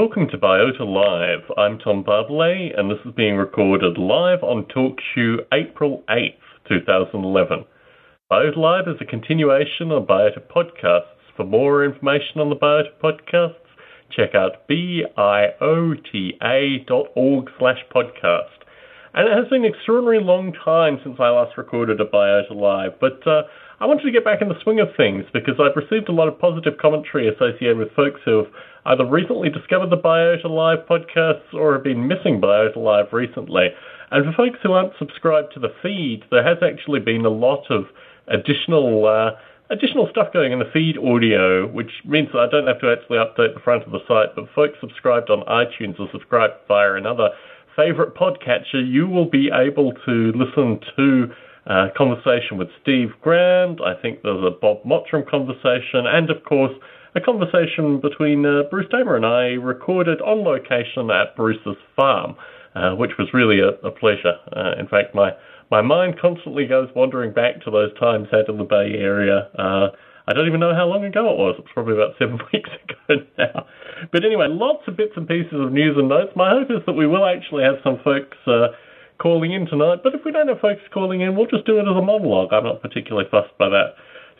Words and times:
Welcome 0.00 0.28
to 0.30 0.38
Biota 0.38 0.80
Live. 0.80 1.44
I'm 1.58 1.78
Tom 1.78 2.02
Barbalet, 2.02 2.70
and 2.74 2.90
this 2.90 3.00
is 3.04 3.12
being 3.14 3.36
recorded 3.36 3.98
live 3.98 4.42
on 4.42 4.64
TalkShoe 4.74 5.40
April 5.52 6.02
8th, 6.08 6.40
2011. 6.66 7.66
Biota 8.32 8.56
Live 8.56 8.88
is 8.88 8.96
a 9.02 9.04
continuation 9.04 9.90
of 9.92 10.04
Biota 10.04 10.40
Podcasts. 10.40 11.20
For 11.36 11.44
more 11.44 11.84
information 11.84 12.40
on 12.40 12.48
the 12.48 12.56
Biota 12.56 12.88
Podcasts, 12.98 13.56
check 14.10 14.34
out 14.34 14.66
biota.org 14.70 15.50
slash 17.58 17.84
podcast. 17.94 18.60
And 19.12 19.28
it 19.28 19.36
has 19.36 19.48
been 19.50 19.66
an 19.66 19.72
extraordinarily 19.74 20.24
long 20.24 20.54
time 20.64 20.98
since 21.04 21.16
I 21.20 21.28
last 21.28 21.58
recorded 21.58 22.00
a 22.00 22.06
Biota 22.06 22.54
Live, 22.54 22.92
but 23.00 23.26
uh, 23.26 23.42
I 23.80 23.86
wanted 23.86 24.02
to 24.02 24.10
get 24.10 24.26
back 24.26 24.42
in 24.42 24.48
the 24.48 24.60
swing 24.62 24.78
of 24.78 24.88
things 24.94 25.24
because 25.32 25.54
I've 25.58 25.74
received 25.74 26.10
a 26.10 26.12
lot 26.12 26.28
of 26.28 26.38
positive 26.38 26.76
commentary 26.76 27.28
associated 27.28 27.78
with 27.78 27.90
folks 27.92 28.20
who 28.26 28.44
have 28.44 28.52
either 28.84 29.06
recently 29.06 29.48
discovered 29.48 29.88
the 29.88 29.96
Biota 29.96 30.50
Live 30.50 30.84
podcasts 30.86 31.54
or 31.54 31.72
have 31.72 31.84
been 31.84 32.06
missing 32.06 32.42
Biota 32.42 32.76
Live 32.76 33.10
recently. 33.10 33.68
And 34.10 34.26
for 34.26 34.32
folks 34.36 34.58
who 34.62 34.72
aren't 34.72 34.92
subscribed 34.98 35.54
to 35.54 35.60
the 35.60 35.72
feed, 35.82 36.24
there 36.30 36.44
has 36.44 36.58
actually 36.62 37.00
been 37.00 37.24
a 37.24 37.30
lot 37.30 37.70
of 37.70 37.86
additional 38.28 39.06
uh, 39.06 39.30
additional 39.70 40.08
stuff 40.10 40.30
going 40.30 40.52
in 40.52 40.58
the 40.58 40.70
feed 40.74 40.98
audio, 40.98 41.66
which 41.66 42.04
means 42.04 42.28
that 42.34 42.40
I 42.40 42.50
don't 42.50 42.66
have 42.66 42.80
to 42.80 42.92
actually 42.92 43.16
update 43.16 43.54
the 43.54 43.60
front 43.64 43.84
of 43.84 43.92
the 43.92 44.00
site. 44.06 44.36
But 44.36 44.52
folks 44.54 44.76
subscribed 44.78 45.30
on 45.30 45.40
iTunes 45.46 45.98
or 45.98 46.06
subscribed 46.12 46.52
via 46.68 46.96
another 46.96 47.30
favorite 47.76 48.14
podcatcher, 48.14 48.86
you 48.86 49.08
will 49.08 49.30
be 49.30 49.48
able 49.50 49.94
to 50.04 50.32
listen 50.36 50.80
to 50.96 51.32
conversation 51.96 52.58
with 52.58 52.68
Steve 52.82 53.10
Grand. 53.22 53.80
I 53.84 53.94
think 54.00 54.22
there's 54.22 54.44
a 54.44 54.50
Bob 54.50 54.82
Mottram 54.84 55.28
conversation, 55.28 56.06
and 56.06 56.30
of 56.30 56.42
course 56.44 56.72
a 57.14 57.20
conversation 57.20 58.00
between 58.00 58.46
uh, 58.46 58.62
Bruce 58.70 58.86
Damer 58.90 59.16
and 59.16 59.26
I 59.26 59.58
recorded 59.58 60.20
on 60.20 60.44
location 60.44 61.10
at 61.10 61.34
Bruce's 61.36 61.76
farm, 61.96 62.36
uh, 62.74 62.94
which 62.94 63.12
was 63.18 63.28
really 63.34 63.58
a, 63.60 63.70
a 63.86 63.90
pleasure. 63.90 64.34
Uh, 64.54 64.78
in 64.78 64.86
fact, 64.86 65.14
my 65.14 65.32
my 65.70 65.82
mind 65.82 66.18
constantly 66.20 66.66
goes 66.66 66.88
wandering 66.94 67.32
back 67.32 67.62
to 67.62 67.70
those 67.70 67.96
times 67.98 68.28
out 68.32 68.48
in 68.48 68.58
the 68.58 68.64
Bay 68.64 68.94
Area. 68.98 69.48
Uh, 69.56 69.88
I 70.26 70.32
don't 70.32 70.46
even 70.46 70.60
know 70.60 70.74
how 70.74 70.86
long 70.86 71.04
ago 71.04 71.30
it 71.30 71.38
was. 71.38 71.56
It's 71.58 71.68
probably 71.72 71.94
about 71.94 72.14
seven 72.18 72.38
weeks 72.52 72.70
ago 72.70 73.22
now. 73.38 73.66
But 74.12 74.24
anyway, 74.24 74.46
lots 74.48 74.82
of 74.86 74.96
bits 74.96 75.12
and 75.16 75.26
pieces 75.26 75.54
of 75.54 75.72
news 75.72 75.96
and 75.96 76.08
notes. 76.08 76.32
My 76.36 76.50
hope 76.50 76.70
is 76.70 76.84
that 76.86 76.92
we 76.92 77.06
will 77.06 77.26
actually 77.26 77.64
have 77.64 77.76
some 77.82 77.98
folks 78.02 78.36
uh, 78.46 78.68
calling 79.20 79.52
in 79.52 79.66
tonight. 79.66 80.00
But 80.02 80.14
if 80.14 80.24
we 80.24 80.32
don't 80.32 80.48
have 80.48 80.60
folks 80.60 80.82
calling 80.92 81.20
in, 81.20 81.36
we'll 81.36 81.46
just 81.46 81.66
do 81.66 81.78
it 81.78 81.82
as 81.82 81.96
a 81.96 82.02
monologue. 82.02 82.52
I'm 82.52 82.64
not 82.64 82.82
particularly 82.82 83.28
fussed 83.30 83.56
by 83.58 83.68
that. 83.68 83.94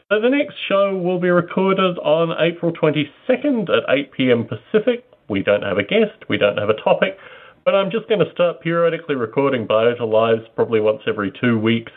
So 0.09 0.21
the 0.21 0.31
next 0.31 0.57
show 0.69 0.97
will 0.97 1.21
be 1.21 1.31
recorded 1.31 1.99
on 1.99 2.35
April 2.41 2.73
22nd 2.73 3.71
at 3.71 3.85
8 3.89 4.13
p.m. 4.13 4.49
Pacific. 4.49 5.05
We 5.29 5.43
don't 5.43 5.63
have 5.63 5.79
a 5.79 5.85
guest, 5.85 6.29
we 6.29 6.39
don't 6.39 6.59
have 6.59 6.71
a 6.71 6.83
topic, 6.83 7.17
but 7.65 7.77
I'm 7.77 7.93
just 7.93 8.09
going 8.09 8.19
to 8.19 8.33
start 8.33 8.61
periodically 8.61 9.15
recording 9.15 9.69
Biota 9.69 10.11
Lives 10.11 10.49
probably 10.57 10.81
once 10.81 11.03
every 11.07 11.31
two 11.41 11.57
weeks 11.57 11.93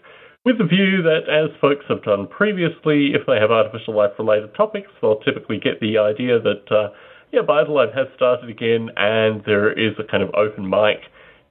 with 0.46 0.58
the 0.58 0.66
view 0.66 1.02
that, 1.04 1.30
as 1.30 1.50
folks 1.62 1.86
have 1.88 2.04
done 2.04 2.28
previously, 2.28 3.14
if 3.14 3.26
they 3.26 3.40
have 3.40 3.50
artificial 3.50 3.96
life 3.96 4.12
related 4.20 4.54
topics, 4.56 4.92
they'll 5.02 5.22
typically 5.22 5.58
get 5.58 5.80
the 5.80 5.98
idea 5.98 6.40
that, 6.40 6.70
uh, 6.70 6.90
yeah, 7.32 7.42
Biota 7.42 7.70
Live 7.70 7.94
has 7.94 8.08
started 8.16 8.50
again 8.50 8.90
and 8.98 9.42
there 9.46 9.72
is 9.72 9.94
a 9.98 10.04
kind 10.04 10.22
of 10.22 10.30
open 10.36 10.70
mic 10.70 11.00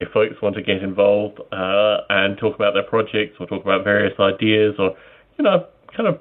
if 0.02 0.08
folks 0.12 0.40
want 0.42 0.54
to 0.56 0.62
get 0.62 0.82
involved 0.82 1.40
uh, 1.52 1.98
and 2.10 2.36
talk 2.38 2.54
about 2.54 2.74
their 2.74 2.82
projects 2.82 3.36
or 3.40 3.46
talk 3.46 3.62
about 3.62 3.84
various 3.84 4.18
ideas 4.18 4.74
or, 4.78 4.96
you 5.38 5.44
know, 5.44 5.66
kind 5.96 6.08
of 6.08 6.18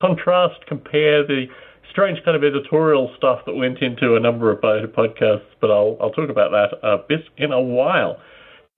contrast, 0.00 0.64
compare 0.66 1.26
the 1.26 1.46
strange 1.90 2.18
kind 2.24 2.36
of 2.36 2.44
editorial 2.44 3.12
stuff 3.16 3.40
that 3.46 3.54
went 3.54 3.78
into 3.82 4.16
a 4.16 4.20
number 4.20 4.50
of 4.50 4.60
Biota 4.60 4.86
podcasts, 4.86 5.50
but 5.60 5.70
I'll, 5.70 5.96
I'll 6.00 6.12
talk 6.12 6.30
about 6.30 6.50
that 6.52 6.78
a 6.82 6.98
bit 7.08 7.20
in 7.36 7.52
a 7.52 7.60
while. 7.60 8.16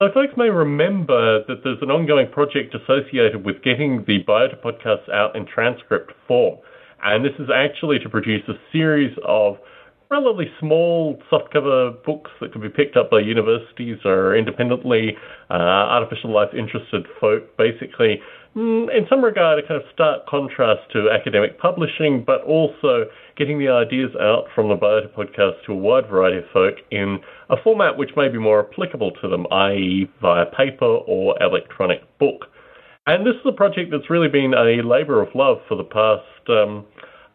So 0.00 0.08
folks 0.12 0.32
may 0.36 0.50
remember 0.50 1.44
that 1.46 1.62
there's 1.62 1.78
an 1.80 1.90
ongoing 1.90 2.28
project 2.28 2.74
associated 2.74 3.44
with 3.44 3.62
getting 3.62 4.04
the 4.06 4.24
Biota 4.24 4.60
podcasts 4.60 5.08
out 5.12 5.36
in 5.36 5.46
transcript 5.46 6.12
form. 6.26 6.58
And 7.04 7.24
this 7.24 7.34
is 7.38 7.48
actually 7.54 7.98
to 8.00 8.08
produce 8.08 8.42
a 8.48 8.54
series 8.72 9.16
of 9.24 9.58
relatively 10.12 10.46
small 10.60 11.18
softcover 11.30 12.02
books 12.04 12.30
that 12.40 12.52
can 12.52 12.60
be 12.60 12.68
picked 12.68 12.96
up 12.96 13.10
by 13.10 13.20
universities 13.20 13.98
or 14.04 14.36
independently 14.36 15.16
uh, 15.50 15.54
artificial 15.54 16.30
life 16.32 16.54
interested 16.54 17.06
folk, 17.20 17.56
basically 17.56 18.20
Mm, 18.54 18.94
in 18.94 19.06
some 19.08 19.24
regard, 19.24 19.58
a 19.58 19.66
kind 19.66 19.80
of 19.80 19.88
stark 19.94 20.26
contrast 20.26 20.82
to 20.92 21.08
academic 21.10 21.58
publishing, 21.58 22.22
but 22.22 22.42
also 22.42 23.06
getting 23.36 23.58
the 23.58 23.68
ideas 23.68 24.10
out 24.20 24.44
from 24.54 24.68
the 24.68 24.76
Biota 24.76 25.08
podcast 25.08 25.64
to 25.64 25.72
a 25.72 25.76
wide 25.76 26.06
variety 26.08 26.38
of 26.38 26.44
folk 26.52 26.74
in 26.90 27.18
a 27.48 27.56
format 27.64 27.96
which 27.96 28.10
may 28.14 28.28
be 28.28 28.38
more 28.38 28.68
applicable 28.68 29.12
to 29.22 29.28
them, 29.28 29.46
i.e., 29.50 30.10
via 30.20 30.44
paper 30.54 30.84
or 30.84 31.34
electronic 31.42 32.00
book. 32.18 32.46
And 33.06 33.26
this 33.26 33.34
is 33.36 33.46
a 33.46 33.52
project 33.52 33.90
that's 33.90 34.10
really 34.10 34.28
been 34.28 34.52
a 34.52 34.86
labour 34.86 35.22
of 35.22 35.34
love 35.34 35.58
for 35.66 35.76
the 35.76 35.84
past, 35.84 36.50
um, 36.50 36.84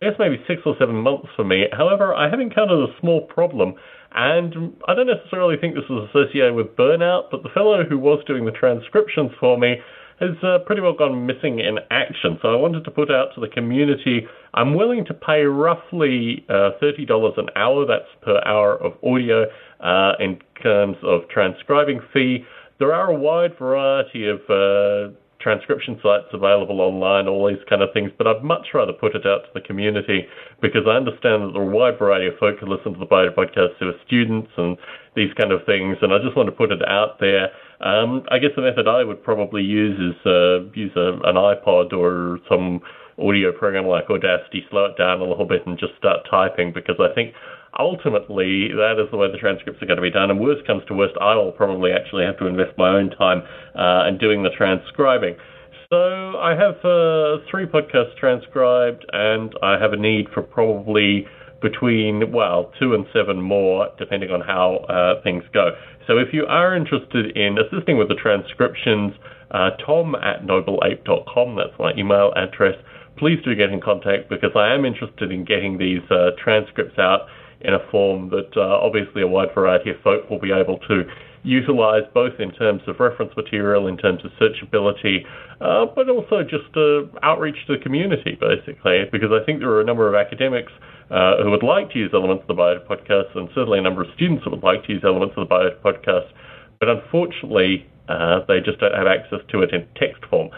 I 0.02 0.10
guess, 0.10 0.20
maybe 0.20 0.44
six 0.48 0.62
or 0.66 0.76
seven 0.80 0.96
months 0.96 1.28
for 1.36 1.44
me. 1.44 1.66
However, 1.72 2.14
I 2.14 2.30
have 2.30 2.40
encountered 2.40 2.90
a 2.90 3.00
small 3.00 3.22
problem, 3.22 3.76
and 4.14 4.76
I 4.88 4.94
don't 4.94 5.08
necessarily 5.08 5.58
think 5.58 5.76
this 5.76 5.86
is 5.86 6.10
associated 6.10 6.54
with 6.54 6.76
burnout, 6.76 7.32
but 7.32 7.44
the 7.44 7.50
fellow 7.50 7.84
who 7.84 7.98
was 7.98 8.24
doing 8.28 8.46
the 8.46 8.52
transcriptions 8.52 9.32
for 9.40 9.58
me 9.58 9.78
has 10.20 10.32
uh, 10.44 10.60
pretty 10.66 10.82
well 10.82 10.94
gone 10.94 11.26
missing 11.26 11.60
in 11.60 11.78
action. 11.92 12.40
So 12.42 12.50
I 12.50 12.56
wanted 12.56 12.84
to 12.86 12.92
put 12.92 13.12
out 13.12 13.36
to 13.36 13.42
the 13.42 13.48
community 13.48 14.28
I'm 14.58 14.74
willing 14.74 15.06
to 15.06 15.14
pay 15.14 15.44
roughly 15.44 16.44
uh, 16.50 16.72
$30 16.82 17.38
an 17.38 17.50
hour, 17.56 17.86
that's 17.86 18.10
per 18.24 18.42
hour 18.44 18.76
of 18.76 18.94
audio, 19.04 19.46
uh, 19.80 20.14
in 20.20 20.40
terms 20.64 20.98
of 21.04 21.30
transcribing 21.30 22.00
fee. 22.12 22.44
There 22.80 22.92
are 22.92 23.12
a 23.12 23.14
wide 23.14 23.56
variety 23.60 24.28
of 24.28 24.40
uh, 24.50 25.14
transcription 25.40 26.00
sites 26.02 26.28
available 26.34 26.82
online, 26.82 27.28
all 27.28 27.48
these 27.48 27.64
kind 27.70 27.82
of 27.82 27.90
things, 27.94 28.12
but 28.18 28.28
I'd 28.28 28.44
much 28.44 28.68
rather 28.74 28.94
put 28.94 29.16
it 29.16 29.26
out 29.26 29.44
to 29.44 29.50
the 29.54 29.62
community 29.62 30.26
because 30.62 30.84
I 30.88 30.98
understand 30.98 31.44
that 31.44 31.52
there 31.54 31.62
are 31.62 31.72
a 31.72 31.76
wide 31.76 32.00
variety 32.00 32.28
of 32.28 32.38
folk 32.40 32.60
who 32.60 32.66
listen 32.66 32.94
to 32.94 33.00
the 33.00 33.06
Biota 33.06 33.34
podcast 33.36 33.78
who 33.80 33.90
are 33.90 34.00
students 34.06 34.50
and 34.58 34.78
these 35.16 35.34
kind 35.34 35.52
of 35.52 35.66
things, 35.66 35.98
and 36.02 36.14
I 36.14 36.20
just 36.20 36.36
want 36.36 36.48
to 36.48 36.56
put 36.56 36.72
it 36.72 36.82
out 36.88 37.20
there. 37.20 37.50
Um, 37.82 38.24
I 38.32 38.40
guess 38.40 38.52
the 38.56 38.62
method 38.62 38.88
I 38.88 39.04
would 39.04 39.24
probably 39.24 39.64
use 39.64 39.98
is 40.00 40.26
uh, 40.26 40.70
use 40.74 40.92
a, 40.96 41.14
an 41.24 41.36
iPod 41.36 41.94
or 41.94 42.40
some 42.50 42.82
audio 43.20 43.52
program 43.52 43.86
like 43.86 44.10
Audacity, 44.10 44.66
slow 44.70 44.86
it 44.86 44.98
down 44.98 45.22
a 45.22 45.24
little 45.24 45.46
bit, 45.46 45.66
and 45.66 45.78
just 45.78 45.94
start 45.98 46.28
typing 46.30 46.72
because 46.74 46.98
I 47.00 47.14
think 47.14 47.34
ultimately 47.80 48.70
that 48.70 49.02
is 49.04 49.10
the 49.12 49.18
way 49.18 49.32
the 49.32 49.38
transcripts 49.38 49.82
are 49.82 49.86
going 49.86 49.98
to 49.98 50.02
be 50.02 50.12
done. 50.12 50.32
And 50.32 50.40
worst 50.40 50.66
comes 50.66 50.84
to 50.88 50.94
worst, 50.94 51.16
I 51.22 51.36
will 51.36 51.52
probably 51.52 51.92
actually 51.92 52.26
have 52.26 52.38
to 52.40 52.48
invest 52.48 52.78
my 52.78 52.90
own 52.90 53.10
time 53.12 53.44
uh, 53.76 54.08
in 54.08 54.18
doing 54.18 54.44
the 54.44 54.50
transcribing. 54.50 55.36
So 55.90 56.38
I 56.38 56.52
have 56.52 56.76
uh, 56.84 57.44
three 57.50 57.66
podcasts 57.66 58.18
transcribed, 58.20 59.06
and 59.14 59.54
I 59.64 59.80
have 59.80 59.94
a 59.94 59.98
need 59.98 60.28
for 60.34 60.42
probably 60.42 61.26
between, 61.62 62.32
well, 62.34 62.74
two 62.78 62.94
and 62.94 63.06
seven 63.14 63.42
more, 63.42 63.88
depending 63.98 64.30
on 64.30 64.42
how 64.42 64.84
uh, 64.90 65.24
things 65.24 65.44
go. 65.54 65.72
So 66.06 66.18
if 66.18 66.34
you 66.34 66.46
are 66.46 66.76
interested 66.76 67.38
in 67.38 67.58
assisting 67.58 67.98
with 67.98 68.10
the 68.10 68.16
transcriptions, 68.16 69.14
uh, 69.52 69.72
tom 69.86 70.16
at 70.16 70.46
nobleape.com, 70.46 71.56
that's 71.56 71.80
my 71.80 71.94
email 71.98 72.34
address. 72.36 72.76
Please 73.18 73.40
do 73.44 73.56
get 73.56 73.70
in 73.70 73.82
contact 73.82 74.30
because 74.30 74.52
I 74.56 74.74
am 74.74 74.86
interested 74.86 75.32
in 75.32 75.46
getting 75.46 75.78
these 75.78 76.04
uh, 76.12 76.32
transcripts 76.38 77.00
out 77.00 77.28
in 77.62 77.74
a 77.74 77.80
form 77.92 78.30
that 78.30 78.56
uh, 78.56 78.62
obviously 78.62 79.22
a 79.22 79.28
wide 79.28 79.50
variety 79.54 79.92
of 79.92 79.98
folk 80.02 80.30
will 80.30 80.40
be 80.40 80.52
able 80.52 80.78
to 80.88 81.04
utilize 81.44 82.04
both 82.14 82.34
in 82.40 82.52
terms 82.52 82.82
of 82.88 83.00
reference 83.00 83.32
material, 83.36 83.88
in 83.88 83.98
terms 83.98 84.22
of 84.26 84.32
searchability, 84.40 85.26
uh, 85.62 85.86
but 85.96 86.10
also 86.10 86.44
just 86.44 86.76
uh, 86.76 87.08
outreach 87.24 87.56
to 87.66 87.78
the 87.78 87.84
community, 87.84 88.38
basically, 88.40 89.06
because 89.12 89.30
I 89.32 89.44
think 89.46 89.60
there 89.60 89.70
are 89.70 89.82
a 89.82 89.86
number 89.86 90.08
of 90.08 90.16
academics 90.16 90.72
uh, 91.10 91.42
who 91.42 91.50
would 91.52 91.64
like 91.64 91.90
to 91.92 92.00
use 92.00 92.12
elements 92.14 92.44
of 92.48 92.56
the 92.56 92.62
Biota 92.62 92.86
podcast, 92.86 93.36
and 93.36 93.48
certainly 93.56 93.80
a 93.80 93.82
number 93.82 94.02
of 94.02 94.08
students 94.16 94.44
who 94.44 94.52
would 94.52 94.64
like 94.64 94.84
to 94.86 94.94
use 94.94 95.04
elements 95.06 95.36
of 95.38 95.48
the 95.48 95.54
Biota 95.54 95.80
podcast, 95.80 96.30
but 96.80 96.90
unfortunately, 96.90 97.88
uh, 98.10 98.42
they 98.48 98.60
just 98.60 98.80
don't 98.80 98.94
have 98.94 99.08
access 99.08 99.40
to 99.50 99.62
it 99.62 99.74
in 99.74 99.88
text 99.96 100.24
form. 100.30 100.50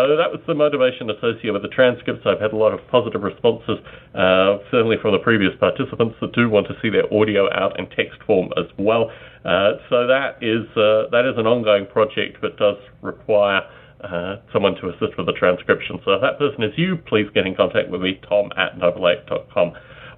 So 0.00 0.16
that 0.16 0.32
was 0.32 0.40
the 0.46 0.54
motivation 0.54 1.10
associated 1.10 1.52
with 1.52 1.60
the 1.60 1.68
transcripts. 1.68 2.24
I've 2.24 2.40
had 2.40 2.52
a 2.52 2.56
lot 2.56 2.72
of 2.72 2.80
positive 2.88 3.22
responses, 3.22 3.76
uh, 4.14 4.56
certainly 4.70 4.96
from 4.96 5.12
the 5.12 5.18
previous 5.18 5.52
participants 5.60 6.16
that 6.22 6.32
do 6.32 6.48
want 6.48 6.68
to 6.68 6.74
see 6.80 6.88
their 6.88 7.04
audio 7.12 7.52
out 7.52 7.78
in 7.78 7.84
text 7.90 8.16
form 8.24 8.48
as 8.56 8.64
well. 8.78 9.12
Uh, 9.44 9.76
so 9.92 10.06
that 10.08 10.40
is 10.40 10.64
uh, 10.72 11.12
that 11.12 11.28
is 11.28 11.36
an 11.36 11.46
ongoing 11.46 11.84
project, 11.84 12.38
but 12.40 12.56
does 12.56 12.76
require 13.02 13.60
uh, 14.00 14.36
someone 14.54 14.74
to 14.80 14.88
assist 14.88 15.18
with 15.18 15.26
the 15.26 15.36
transcription. 15.36 16.00
So 16.04 16.12
if 16.12 16.22
that 16.22 16.38
person 16.38 16.64
is 16.64 16.72
you, 16.78 16.96
please 16.96 17.28
get 17.34 17.46
in 17.46 17.54
contact 17.54 17.90
with 17.90 18.00
me, 18.00 18.20
tom 18.26 18.48
at 18.56 18.80
nobleape.com. 18.80 19.72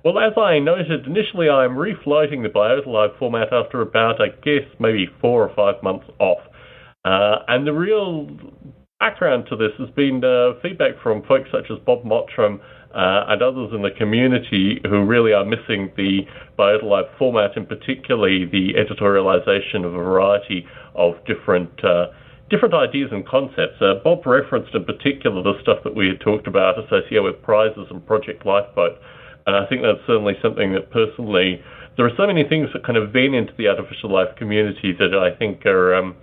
Well, 0.05 0.19
as 0.21 0.39
I 0.39 0.61
noted 0.61 1.07
initially, 1.07 1.51
I'm 1.51 1.75
refloating 1.75 2.47
the 2.47 2.51
Biota 2.55 2.87
Live 2.87 3.19
format 3.19 3.53
after 3.53 3.83
about, 3.83 4.21
I 4.21 4.29
guess, 4.45 4.63
maybe 4.79 5.11
four 5.21 5.43
or 5.43 5.53
five 5.57 5.83
months 5.83 6.07
off. 6.21 6.39
Uh, 7.05 7.43
and 7.49 7.67
the 7.67 7.73
real 7.73 8.31
background 9.03 9.45
to 9.51 9.57
this 9.57 9.73
has 9.81 9.91
been 9.97 10.23
uh, 10.23 10.53
feedback 10.63 10.93
from 11.03 11.25
folks 11.25 11.51
such 11.51 11.69
as 11.73 11.79
Bob 11.85 12.05
Mottram 12.05 12.61
uh, 12.95 13.25
and 13.35 13.43
others 13.43 13.71
in 13.75 13.83
the 13.83 13.91
community 13.99 14.81
who 14.85 15.05
really 15.05 15.33
are 15.33 15.45
missing 15.45 15.91
the 15.97 16.21
Biota 16.57 16.85
Live 16.85 17.07
format, 17.19 17.57
and 17.57 17.69
particularly 17.69 18.45
the 18.45 18.75
editorialization 18.79 19.85
of 19.85 19.93
a 19.93 19.99
variety 19.99 20.65
of 20.95 21.15
different 21.27 21.85
uh, 21.85 22.15
different 22.49 22.75
ideas 22.75 23.11
and 23.11 23.27
concepts. 23.27 23.83
Uh, 23.83 23.95
Bob 24.05 24.25
referenced 24.25 24.73
in 24.73 24.85
particular 24.85 25.43
the 25.43 25.61
stuff 25.63 25.79
that 25.83 25.97
we 25.97 26.07
had 26.07 26.21
talked 26.21 26.47
about 26.47 26.79
associated 26.79 27.25
with 27.25 27.43
prizes 27.43 27.89
and 27.91 28.07
Project 28.07 28.47
Lifeboat, 28.47 29.01
and 29.49 29.57
I 29.57 29.67
think 29.67 29.83
that's 29.83 30.07
certainly 30.07 30.35
something 30.41 30.75
that 30.75 30.93
personally 30.93 31.61
there 31.97 32.07
are 32.07 32.17
so 32.17 32.29
many 32.29 32.45
things 32.45 32.69
that 32.73 32.87
kind 32.87 32.97
of 32.97 33.11
vein 33.11 33.35
into 33.35 33.53
the 33.59 33.67
artificial 33.67 34.13
life 34.13 34.37
community 34.37 34.93
that 34.93 35.13
I 35.13 35.37
think 35.37 35.67
are 35.67 35.93
um, 35.93 36.15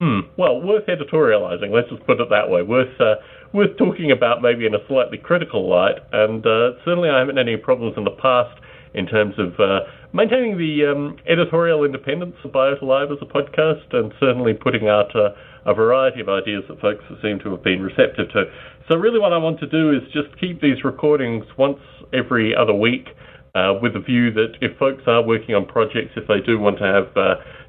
hmm, 0.00 0.20
well 0.36 0.60
worth 0.60 0.86
editorializing. 0.86 1.70
Let's 1.70 1.90
just 1.90 2.04
put 2.06 2.20
it 2.20 2.28
that 2.30 2.50
way. 2.50 2.62
Worth 2.62 3.00
uh, 3.00 3.16
worth 3.52 3.76
talking 3.76 4.10
about 4.10 4.42
maybe 4.42 4.66
in 4.66 4.74
a 4.74 4.86
slightly 4.88 5.18
critical 5.18 5.68
light. 5.68 5.96
And 6.12 6.44
uh, 6.46 6.78
certainly, 6.84 7.08
I 7.08 7.18
haven't 7.18 7.36
had 7.36 7.48
any 7.48 7.56
problems 7.56 7.94
in 7.96 8.04
the 8.04 8.16
past 8.22 8.58
in 8.94 9.06
terms 9.06 9.34
of 9.38 9.54
uh, 9.60 9.86
maintaining 10.12 10.58
the 10.58 10.90
um, 10.90 11.16
editorial 11.28 11.84
independence 11.84 12.34
of 12.44 12.50
Biota 12.50 12.82
Live 12.82 13.12
as 13.12 13.18
a 13.22 13.26
podcast, 13.26 13.94
and 13.94 14.12
certainly 14.18 14.52
putting 14.54 14.88
out 14.88 15.14
a, 15.14 15.34
variety 15.74 16.20
of 16.20 16.28
ideas 16.28 16.64
that 16.68 16.80
folks 16.80 17.04
seem 17.22 17.38
to 17.38 17.50
have 17.52 17.62
been 17.62 17.80
receptive 17.80 18.28
to. 18.32 18.44
So, 18.88 18.96
really, 18.96 19.20
what 19.20 19.32
I 19.32 19.38
want 19.38 19.60
to 19.60 19.68
do 19.68 19.92
is 19.92 20.02
just 20.12 20.28
keep 20.40 20.60
these 20.60 20.82
recordings 20.82 21.44
once 21.56 21.78
every 22.12 22.54
other 22.56 22.74
week. 22.74 23.08
Uh, 23.52 23.74
with 23.82 23.94
the 23.94 23.98
view 23.98 24.32
that 24.32 24.54
if 24.60 24.78
folks 24.78 25.02
are 25.08 25.24
working 25.24 25.56
on 25.56 25.66
projects, 25.66 26.12
if 26.14 26.24
they 26.28 26.38
do 26.38 26.56
want 26.56 26.78
to 26.78 26.84
have 26.84 27.10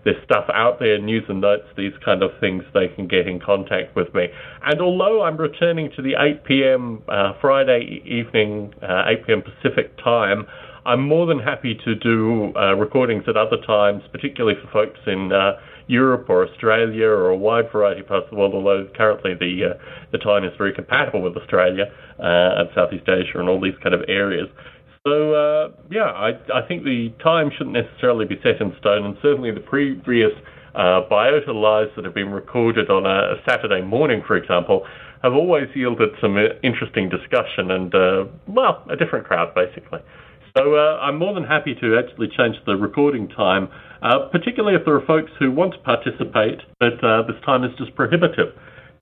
their 0.03 0.21
stuff 0.24 0.45
out 0.53 0.80
there, 0.80 1.00
news 1.00 1.24
and 1.30 1.42
notes, 1.42 1.65
these 1.77 1.94
kind 2.03 2.24
of 2.24 2.31
things, 2.39 2.63
they 2.74 2.88
can 2.88 3.07
get 3.07 3.27
in 3.27 3.39
contact 3.39 3.95
with 3.95 4.13
me. 4.13 4.27
And 4.63 4.81
although 4.81 5.24
I'm 5.24 5.38
returning 5.38 5.92
to 5.95 6.01
the 6.01 6.15
8 6.19 6.44
p.m. 6.44 7.03
Uh, 7.07 7.33
Friday 7.39 8.01
evening, 8.06 8.74
uh, 8.81 9.03
8 9.07 9.27
p.m. 9.27 9.42
Pacific 9.44 9.95
time, 10.03 10.45
I'm 10.86 11.07
more 11.07 11.27
than 11.27 11.39
happy 11.39 11.80
to 11.86 11.95
do 11.95 12.53
uh, 12.56 12.74
recordings 12.74 13.25
at 13.27 13.38
other 13.38 13.57
times, 13.65 14.01
particularly 14.12 14.59
for 14.59 14.71
folks 14.71 15.00
in 15.06 15.31
uh, 15.31 15.59
Europe 15.88 16.27
or 16.30 16.48
Australia 16.48 17.06
or 17.07 17.30
a 17.30 17.38
wide 17.38 17.71
variety 17.71 18.01
of 18.01 18.07
parts 18.07 18.25
of 18.25 18.31
the 18.31 18.38
world. 18.38 18.56
Although 18.56 18.88
currently 18.95 19.36
the 19.36 19.71
uh, 19.71 19.83
the 20.12 20.18
time 20.18 20.44
is 20.44 20.51
very 20.57 20.74
compatible 20.74 21.21
with 21.21 21.38
Australia 21.38 21.86
uh, 22.18 22.62
and 22.62 22.69
Southeast 22.74 23.07
Asia 23.07 23.39
and 23.39 23.50
all 23.50 23.62
these 23.62 23.77
kind 23.83 23.94
of 23.94 24.01
areas. 24.07 24.48
So 25.07 25.33
uh, 25.33 25.69
yeah, 25.89 26.13
I, 26.13 26.30
I 26.53 26.62
think 26.68 26.83
the 26.83 27.12
time 27.24 27.50
shouldn't 27.57 27.74
necessarily 27.74 28.25
be 28.25 28.36
set 28.44 28.62
in 28.62 28.71
stone, 28.80 29.03
and 29.03 29.18
certainly 29.21 29.50
the 29.50 29.59
previous 29.59 30.30
uh, 30.75 31.01
biota 31.09 31.56
lives 31.56 31.89
that 31.95 32.06
have 32.06 32.13
been 32.13 32.30
recorded 32.30 32.92
on 32.92 33.07
a, 33.07 33.33
a, 33.33 33.36
Saturday 33.50 33.81
morning, 33.81 34.21
for 34.27 34.38
example, 34.38 34.86
have 35.24 35.33
always 35.33 35.68
yielded 35.74 36.09
some 36.21 36.38
uh, 36.38 36.53
interesting 36.62 37.09
discussion 37.09 37.71
and 37.71 37.95
uh, 37.95 38.25
well, 38.48 38.86
a 38.92 38.95
different 38.95 39.25
crowd 39.25 39.56
basically. 39.56 40.00
So 40.56 40.75
uh, 40.75 41.00
I'm 41.01 41.18
more 41.18 41.33
than 41.33 41.45
happy 41.45 41.74
to 41.81 41.98
actually 41.98 42.27
change 42.38 42.57
the 42.68 42.75
recording 42.75 43.27
time, 43.30 43.69
uh, 44.03 44.30
particularly 44.31 44.77
if 44.77 44.86
there 44.86 44.94
are 44.94 45.06
folks 45.07 45.31
who 45.39 45.50
want 45.50 45.74
to 45.74 45.80
participate, 45.80 46.59
but 46.80 47.01
this 47.25 47.42
time 47.44 47.63
is 47.63 47.71
just 47.80 47.95
prohibitive. 47.95 48.53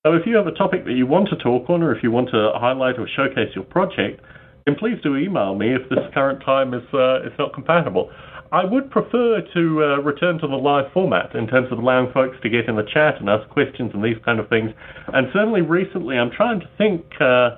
So 0.05 0.13
if 0.13 0.25
you 0.25 0.37
have 0.37 0.47
a 0.47 0.55
topic 0.55 0.85
that 0.85 0.93
you 0.93 1.05
want 1.05 1.27
to 1.29 1.35
talk 1.35 1.69
on, 1.69 1.83
or 1.83 1.93
if 1.93 2.03
you 2.03 2.11
want 2.11 2.29
to 2.29 2.51
highlight 2.55 2.97
or 2.97 3.07
showcase 3.17 3.51
your 3.53 3.65
project, 3.65 4.21
then 4.69 4.77
please 4.77 5.01
do 5.01 5.17
email 5.17 5.55
me 5.55 5.73
if 5.73 5.89
this 5.89 6.05
current 6.13 6.43
time 6.45 6.73
is 6.73 6.83
uh, 6.93 7.25
is 7.25 7.33
not 7.39 7.53
compatible. 7.53 8.11
I 8.51 8.65
would 8.65 8.89
prefer 8.89 9.41
to 9.53 9.83
uh, 9.83 10.01
return 10.01 10.39
to 10.39 10.47
the 10.47 10.55
live 10.55 10.91
format 10.93 11.35
in 11.35 11.47
terms 11.47 11.71
of 11.71 11.79
allowing 11.79 12.11
folks 12.13 12.37
to 12.41 12.49
get 12.49 12.67
in 12.67 12.75
the 12.75 12.85
chat 12.93 13.19
and 13.19 13.29
ask 13.29 13.47
questions 13.49 13.91
and 13.93 14.03
these 14.03 14.17
kind 14.25 14.39
of 14.39 14.49
things. 14.49 14.71
And 15.13 15.27
certainly 15.33 15.61
recently, 15.61 16.17
I'm 16.17 16.31
trying 16.31 16.59
to 16.59 16.69
think. 16.77 17.05
Uh, 17.19 17.57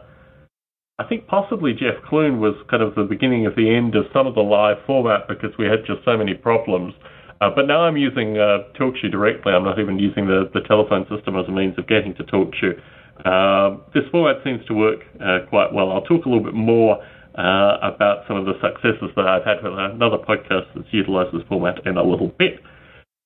I 0.99 1.07
think 1.09 1.25
possibly 1.25 1.73
Jeff 1.73 1.97
Clune 2.07 2.39
was 2.39 2.53
kind 2.69 2.83
of 2.83 2.93
the 2.93 3.03
beginning 3.03 3.47
of 3.47 3.55
the 3.55 3.73
end 3.73 3.95
of 3.95 4.05
some 4.13 4.27
of 4.27 4.35
the 4.35 4.41
live 4.41 4.77
format 4.85 5.27
because 5.27 5.49
we 5.57 5.65
had 5.65 5.79
just 5.87 6.05
so 6.05 6.15
many 6.15 6.35
problems. 6.35 6.93
Uh, 7.41 7.49
but 7.49 7.65
now 7.65 7.81
I'm 7.81 7.97
using 7.97 8.37
uh, 8.37 8.69
TalkShoe 8.77 9.09
directly. 9.09 9.51
I'm 9.51 9.63
not 9.63 9.79
even 9.79 9.97
using 9.97 10.27
the, 10.27 10.51
the 10.53 10.61
telephone 10.61 11.07
system 11.09 11.35
as 11.35 11.47
a 11.47 11.51
means 11.51 11.73
of 11.79 11.87
getting 11.87 12.13
to 12.15 12.23
TalkShoe. 12.23 12.79
Uh, 13.25 13.77
this 13.94 14.03
format 14.12 14.44
seems 14.44 14.65
to 14.65 14.73
work 14.73 15.00
uh, 15.19 15.45
quite 15.50 15.73
well. 15.73 15.91
I'll 15.91 16.01
talk 16.01 16.25
a 16.25 16.29
little 16.29 16.44
bit 16.44 16.56
more 16.56 16.97
uh, 17.38 17.77
about 17.83 18.25
some 18.27 18.38
of 18.38 18.45
the 18.45 18.53
successes 18.62 19.09
that 19.15 19.27
I've 19.27 19.45
had 19.45 19.63
with 19.63 19.73
another 19.77 20.18
podcast 20.18 20.73
that's 20.75 20.88
utilized 20.91 21.33
this 21.33 21.44
format 21.47 21.85
in 21.85 21.97
a 21.97 22.03
little 22.03 22.31
bit. 22.39 22.59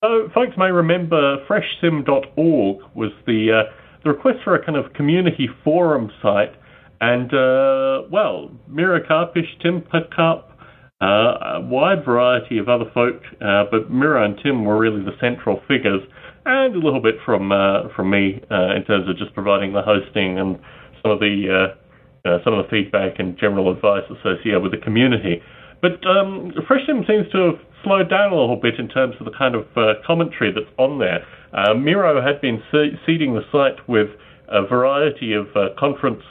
So, 0.04 0.30
folks 0.34 0.54
may 0.58 0.72
remember 0.72 1.38
freshsim.org 1.48 2.78
was 2.94 3.12
the, 3.26 3.64
uh, 3.66 3.72
the 4.04 4.12
request 4.12 4.40
for 4.44 4.56
a 4.56 4.64
kind 4.64 4.78
of 4.78 4.94
community 4.94 5.48
forum 5.64 6.12
site, 6.22 6.54
and 7.02 7.34
uh, 7.34 8.04
well, 8.12 8.52
Miro 8.68 9.00
Karpis, 9.00 9.48
Tim 9.62 9.82
Pickup, 9.82 10.52
uh, 11.02 11.06
a 11.06 11.62
wide 11.62 12.06
variety 12.06 12.58
of 12.58 12.70
other 12.70 12.86
folk, 12.94 13.22
but 13.40 13.90
Mira 13.90 14.26
and 14.26 14.38
Tim 14.44 14.66
were 14.66 14.78
really 14.78 15.04
the 15.04 15.18
central 15.20 15.62
figures 15.68 16.02
and 16.46 16.76
a 16.76 16.80
little 16.80 17.02
bit 17.02 17.16
from 17.26 17.52
uh, 17.52 17.90
from 17.96 18.10
me 18.10 18.42
uh, 18.52 18.76
in 18.76 18.86
terms 18.86 19.10
of 19.10 19.18
just 19.18 19.34
providing 19.34 19.74
the 19.74 19.82
hosting 19.82 20.38
and 20.40 20.60
some 21.02 21.12
of 21.12 21.20
the 21.20 21.50
uh, 21.50 22.30
uh 22.30 22.44
some 22.44 22.54
of 22.54 22.66
the 22.66 22.70
feedback 22.70 23.20
and 23.20 23.38
general 23.38 23.72
advice 23.72 24.04
associated 24.10 24.62
with 24.62 24.72
the 24.72 24.78
community. 24.78 25.42
But 25.82 26.06
um, 26.08 26.54
FreshSim 26.70 27.06
seems 27.06 27.32
to 27.32 27.52
have 27.52 27.60
slowed 27.84 28.10
down 28.10 28.32
a 28.32 28.40
little 28.40 28.56
bit 28.56 28.80
in 28.80 28.88
terms 28.88 29.16
of 29.20 29.26
the 29.26 29.32
kind 29.38 29.56
of 29.56 29.66
uh, 29.76 29.96
commentary 30.06 30.52
that's 30.52 30.72
on 30.78 31.00
there. 31.00 31.26
Uh, 31.54 31.74
Miro 31.74 32.22
had 32.22 32.42
been 32.42 32.62
seeding 33.06 33.36
the 33.36 33.44
site 33.52 33.88
with 33.88 34.10
a 34.48 34.66
variety 34.66 35.34
of 35.34 35.48
conference 35.78 36.24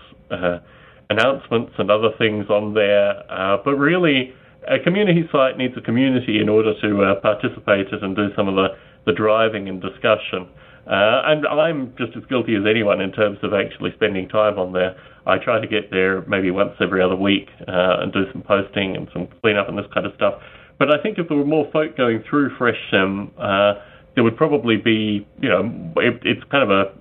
announcements 1.10 1.72
and 1.78 1.90
other 1.90 2.10
things 2.18 2.46
on 2.48 2.74
there, 2.74 3.22
but 3.64 3.76
really 3.76 4.34
a 4.66 4.78
community 4.80 5.28
site 5.30 5.56
needs 5.56 5.74
a 5.76 5.80
community 5.80 6.40
in 6.40 6.48
order 6.48 6.72
to 6.80 7.20
participate 7.22 7.88
in 7.88 8.02
and 8.02 8.16
do 8.16 8.28
some 8.34 8.48
of 8.48 8.54
the 8.56 8.68
the 9.06 9.12
driving 9.12 9.68
and 9.68 9.80
discussion. 9.80 10.48
Uh, 10.86 11.24
and 11.24 11.46
I'm 11.46 11.94
just 11.96 12.16
as 12.16 12.24
guilty 12.28 12.54
as 12.56 12.62
anyone 12.68 13.00
in 13.00 13.10
terms 13.12 13.38
of 13.42 13.54
actually 13.54 13.92
spending 13.94 14.28
time 14.28 14.58
on 14.58 14.72
there. 14.72 14.96
I 15.26 15.38
try 15.38 15.58
to 15.58 15.66
get 15.66 15.90
there 15.90 16.22
maybe 16.28 16.50
once 16.50 16.72
every 16.80 17.00
other 17.00 17.16
week 17.16 17.48
uh, 17.66 18.04
and 18.04 18.12
do 18.12 18.24
some 18.32 18.42
posting 18.42 18.94
and 18.96 19.08
some 19.12 19.28
cleanup 19.40 19.68
and 19.68 19.78
this 19.78 19.86
kind 19.94 20.04
of 20.04 20.12
stuff. 20.14 20.34
But 20.78 20.92
I 20.92 21.02
think 21.02 21.18
if 21.18 21.28
there 21.28 21.38
were 21.38 21.46
more 21.46 21.70
folk 21.72 21.96
going 21.96 22.22
through 22.28 22.50
FreshSim, 22.58 23.30
uh, 23.38 23.80
there 24.14 24.24
would 24.24 24.36
probably 24.36 24.76
be, 24.76 25.26
you 25.40 25.48
know, 25.48 25.92
it, 25.96 26.20
it's 26.22 26.42
kind 26.50 26.70
of 26.70 26.70
a, 26.70 26.92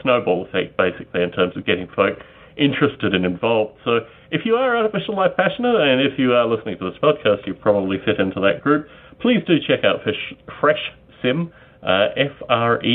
snowball 0.00 0.46
effect 0.46 0.74
basically 0.78 1.22
in 1.22 1.30
terms 1.32 1.54
of 1.54 1.66
getting 1.66 1.86
folk 1.94 2.16
interested 2.56 3.14
and 3.14 3.26
involved. 3.26 3.76
So 3.84 4.06
if 4.30 4.42
you 4.46 4.54
are 4.54 4.76
artificial 4.76 5.16
life 5.16 5.32
passionate 5.36 5.76
and 5.76 6.00
if 6.00 6.18
you 6.18 6.32
are 6.32 6.46
listening 6.46 6.78
to 6.78 6.88
this 6.88 6.98
podcast, 7.02 7.46
you 7.46 7.52
probably 7.52 7.98
fit 8.06 8.18
into 8.20 8.40
that 8.40 8.62
group. 8.62 8.86
Please 9.20 9.42
do 9.46 9.56
check 9.66 9.84
out 9.84 10.02
Fish, 10.02 10.16
Fresh 10.60 10.80
Sim, 11.22 11.52
uh, 11.82 12.08
F-R-E-S-H-S-I-M 12.16 12.94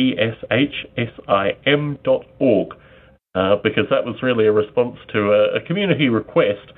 dot 2.03 2.25
org, 2.39 2.75
uh, 3.33 3.55
because 3.63 3.85
that 3.89 4.05
was 4.05 4.21
really 4.21 4.45
a 4.45 4.51
response 4.51 4.97
to 5.11 5.31
a, 5.31 5.55
a, 5.55 5.61
community 5.61 6.09
request 6.09 6.71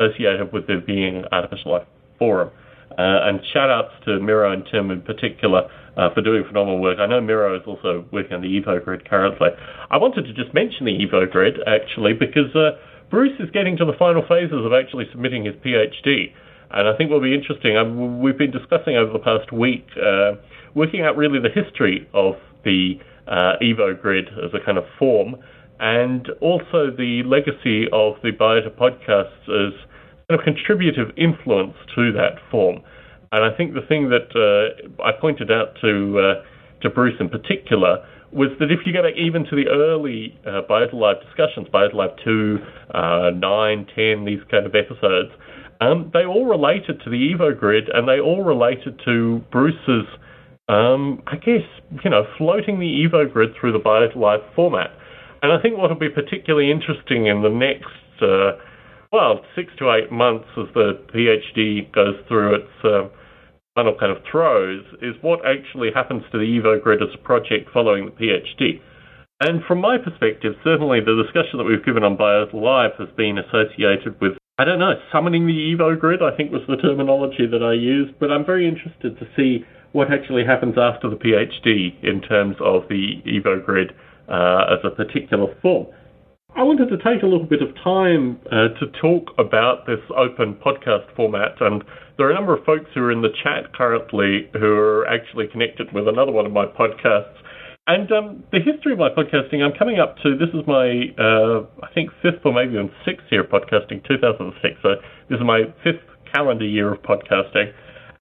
associated 0.00 0.52
with 0.52 0.66
there 0.66 0.80
being 0.80 1.24
Artificial 1.30 1.72
Life 1.72 1.86
Forum. 2.18 2.50
Uh, 2.92 3.24
and 3.24 3.40
shout 3.52 3.70
outs 3.70 3.92
to 4.04 4.20
Miro 4.20 4.52
and 4.52 4.66
Tim 4.70 4.90
in 4.90 5.00
particular 5.00 5.68
uh, 5.96 6.12
for 6.12 6.20
doing 6.20 6.44
phenomenal 6.46 6.80
work. 6.80 6.98
I 6.98 7.06
know 7.06 7.20
Miro 7.20 7.56
is 7.56 7.62
also 7.66 8.04
working 8.12 8.34
on 8.34 8.42
the 8.42 8.48
Evo 8.48 8.84
Grid 8.84 9.08
currently. 9.08 9.48
I 9.90 9.96
wanted 9.96 10.24
to 10.26 10.32
just 10.34 10.52
mention 10.52 10.84
the 10.86 10.92
Evo 10.92 11.30
Grid 11.30 11.56
actually 11.66 12.12
because 12.12 12.54
uh, 12.54 12.72
Bruce 13.10 13.38
is 13.40 13.50
getting 13.50 13.76
to 13.76 13.84
the 13.84 13.92
final 13.98 14.22
phases 14.26 14.64
of 14.64 14.72
actually 14.72 15.06
submitting 15.10 15.44
his 15.44 15.54
PhD. 15.56 16.32
And 16.72 16.88
I 16.88 16.96
think 16.96 17.10
will 17.10 17.20
be 17.20 17.34
interesting. 17.34 17.76
Um, 17.76 18.20
we've 18.20 18.38
been 18.38 18.50
discussing 18.50 18.96
over 18.96 19.12
the 19.12 19.18
past 19.18 19.52
week 19.52 19.86
uh, 19.96 20.32
working 20.74 21.02
out 21.02 21.16
really 21.16 21.38
the 21.38 21.50
history 21.50 22.08
of 22.14 22.34
the 22.64 22.98
uh, 23.26 23.54
Evo 23.62 24.00
grid 24.00 24.28
as 24.42 24.50
a 24.54 24.64
kind 24.64 24.78
of 24.78 24.84
form, 24.98 25.36
and 25.80 26.28
also 26.40 26.90
the 26.90 27.22
legacy 27.24 27.86
of 27.92 28.14
the 28.22 28.30
Biota 28.32 28.70
podcasts 28.70 29.42
as 29.48 29.74
kind 30.28 30.40
of 30.40 30.44
contributive 30.44 31.10
influence 31.16 31.74
to 31.94 32.12
that 32.12 32.38
form. 32.50 32.80
And 33.32 33.44
I 33.44 33.56
think 33.56 33.74
the 33.74 33.82
thing 33.82 34.10
that 34.10 34.32
uh, 34.36 35.02
I 35.02 35.12
pointed 35.12 35.50
out 35.50 35.76
to 35.80 36.18
uh, 36.18 36.44
to 36.82 36.90
Bruce 36.90 37.18
in 37.20 37.28
particular 37.28 38.06
was 38.32 38.48
that 38.58 38.72
if 38.72 38.80
you 38.86 38.92
go 38.92 39.02
back 39.02 39.14
even 39.16 39.44
to 39.44 39.56
the 39.56 39.68
early 39.68 40.38
uh, 40.46 40.62
Biota 40.68 40.94
Live 40.94 41.20
discussions, 41.22 41.68
Biota 41.68 41.94
Live 41.94 42.16
2, 42.24 42.58
uh, 42.94 43.30
9, 43.34 43.86
10, 43.94 44.24
these 44.24 44.40
kind 44.50 44.64
of 44.64 44.74
episodes, 44.74 45.30
um, 45.82 46.10
they 46.12 46.24
all 46.24 46.46
related 46.46 47.00
to 47.04 47.10
the 47.10 47.34
Evo 47.34 47.58
grid 47.58 47.88
and 47.92 48.08
they 48.08 48.20
all 48.20 48.42
related 48.44 49.00
to 49.04 49.42
Bruce's 49.50 50.06
um, 50.68 51.22
I 51.26 51.36
guess, 51.36 51.66
you 52.04 52.10
know, 52.10 52.24
floating 52.38 52.78
the 52.78 52.86
Evo 52.86 53.30
grid 53.30 53.50
through 53.58 53.72
the 53.72 53.80
Biota 53.80 54.16
Live 54.16 54.40
format. 54.54 54.90
And 55.42 55.52
I 55.52 55.60
think 55.60 55.76
what 55.76 55.90
will 55.90 55.98
be 55.98 56.08
particularly 56.08 56.70
interesting 56.70 57.26
in 57.26 57.42
the 57.42 57.50
next, 57.50 58.22
uh, 58.22 58.62
well, 59.12 59.40
six 59.56 59.72
to 59.78 59.92
eight 59.92 60.12
months 60.12 60.46
as 60.56 60.72
the 60.74 61.02
PhD 61.12 61.92
goes 61.92 62.14
through 62.28 62.54
its 62.54 62.84
uh, 62.84 63.08
final 63.74 63.94
kind 63.98 64.12
of 64.12 64.22
throes 64.30 64.84
is 65.02 65.14
what 65.20 65.40
actually 65.44 65.90
happens 65.92 66.22
to 66.30 66.38
the 66.38 66.44
Evo 66.44 66.80
grid 66.80 67.02
as 67.02 67.08
a 67.14 67.18
project 67.18 67.68
following 67.72 68.06
the 68.06 68.12
PhD. 68.12 68.80
And 69.40 69.64
from 69.64 69.80
my 69.80 69.98
perspective, 69.98 70.54
certainly 70.62 71.00
the 71.00 71.20
discussion 71.24 71.58
that 71.58 71.64
we've 71.64 71.84
given 71.84 72.04
on 72.04 72.16
Biota 72.16 72.54
Live 72.54 72.92
has 72.98 73.08
been 73.16 73.38
associated 73.38 74.20
with, 74.20 74.38
I 74.62 74.64
don't 74.64 74.78
know, 74.78 74.94
summoning 75.10 75.48
the 75.48 75.74
Evo 75.74 75.98
grid, 75.98 76.22
I 76.22 76.36
think 76.36 76.52
was 76.52 76.62
the 76.68 76.76
terminology 76.76 77.48
that 77.50 77.64
I 77.64 77.72
used, 77.72 78.16
but 78.20 78.30
I'm 78.30 78.46
very 78.46 78.68
interested 78.68 79.18
to 79.18 79.26
see 79.34 79.64
what 79.90 80.12
actually 80.12 80.44
happens 80.44 80.78
after 80.78 81.10
the 81.10 81.16
PhD 81.16 81.98
in 82.04 82.20
terms 82.20 82.54
of 82.60 82.86
the 82.88 83.20
Evo 83.26 83.58
grid 83.66 83.90
uh, 84.28 84.66
as 84.70 84.78
a 84.84 84.90
particular 84.90 85.52
form. 85.60 85.88
I 86.54 86.62
wanted 86.62 86.90
to 86.90 86.96
take 86.98 87.24
a 87.24 87.26
little 87.26 87.44
bit 87.44 87.60
of 87.60 87.74
time 87.82 88.38
uh, 88.52 88.68
to 88.78 88.86
talk 89.00 89.34
about 89.36 89.84
this 89.86 89.98
open 90.16 90.54
podcast 90.54 91.12
format, 91.16 91.60
and 91.60 91.82
there 92.16 92.28
are 92.28 92.30
a 92.30 92.34
number 92.34 92.56
of 92.56 92.64
folks 92.64 92.88
who 92.94 93.00
are 93.00 93.10
in 93.10 93.20
the 93.20 93.34
chat 93.42 93.74
currently 93.74 94.48
who 94.52 94.72
are 94.78 95.08
actually 95.08 95.48
connected 95.48 95.90
with 95.92 96.06
another 96.06 96.30
one 96.30 96.46
of 96.46 96.52
my 96.52 96.66
podcasts. 96.66 97.34
And 97.86 98.10
um, 98.12 98.44
the 98.52 98.60
history 98.60 98.92
of 98.92 98.98
my 98.98 99.08
podcasting, 99.08 99.60
I'm 99.60 99.76
coming 99.76 99.98
up 99.98 100.16
to 100.22 100.38
this 100.38 100.50
is 100.54 100.62
my 100.68 101.10
uh, 101.18 101.66
I 101.82 101.92
think 101.92 102.10
fifth 102.22 102.44
or 102.44 102.54
maybe 102.54 102.74
even 102.74 102.90
sixth 103.04 103.26
year 103.30 103.42
of 103.42 103.50
podcasting, 103.50 104.06
2006. 104.06 104.78
So 104.82 104.88
this 105.28 105.36
is 105.38 105.44
my 105.44 105.64
fifth 105.82 106.06
calendar 106.32 106.64
year 106.64 106.92
of 106.92 107.02
podcasting. 107.02 107.72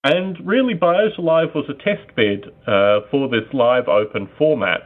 And 0.03 0.35
really, 0.43 0.73
Biota 0.73 1.19
Live 1.19 1.53
was 1.53 1.69
a 1.69 1.77
test 1.77 2.09
bed 2.15 2.49
uh, 2.65 3.05
for 3.11 3.29
this 3.29 3.45
live 3.53 3.87
open 3.87 4.27
format. 4.35 4.81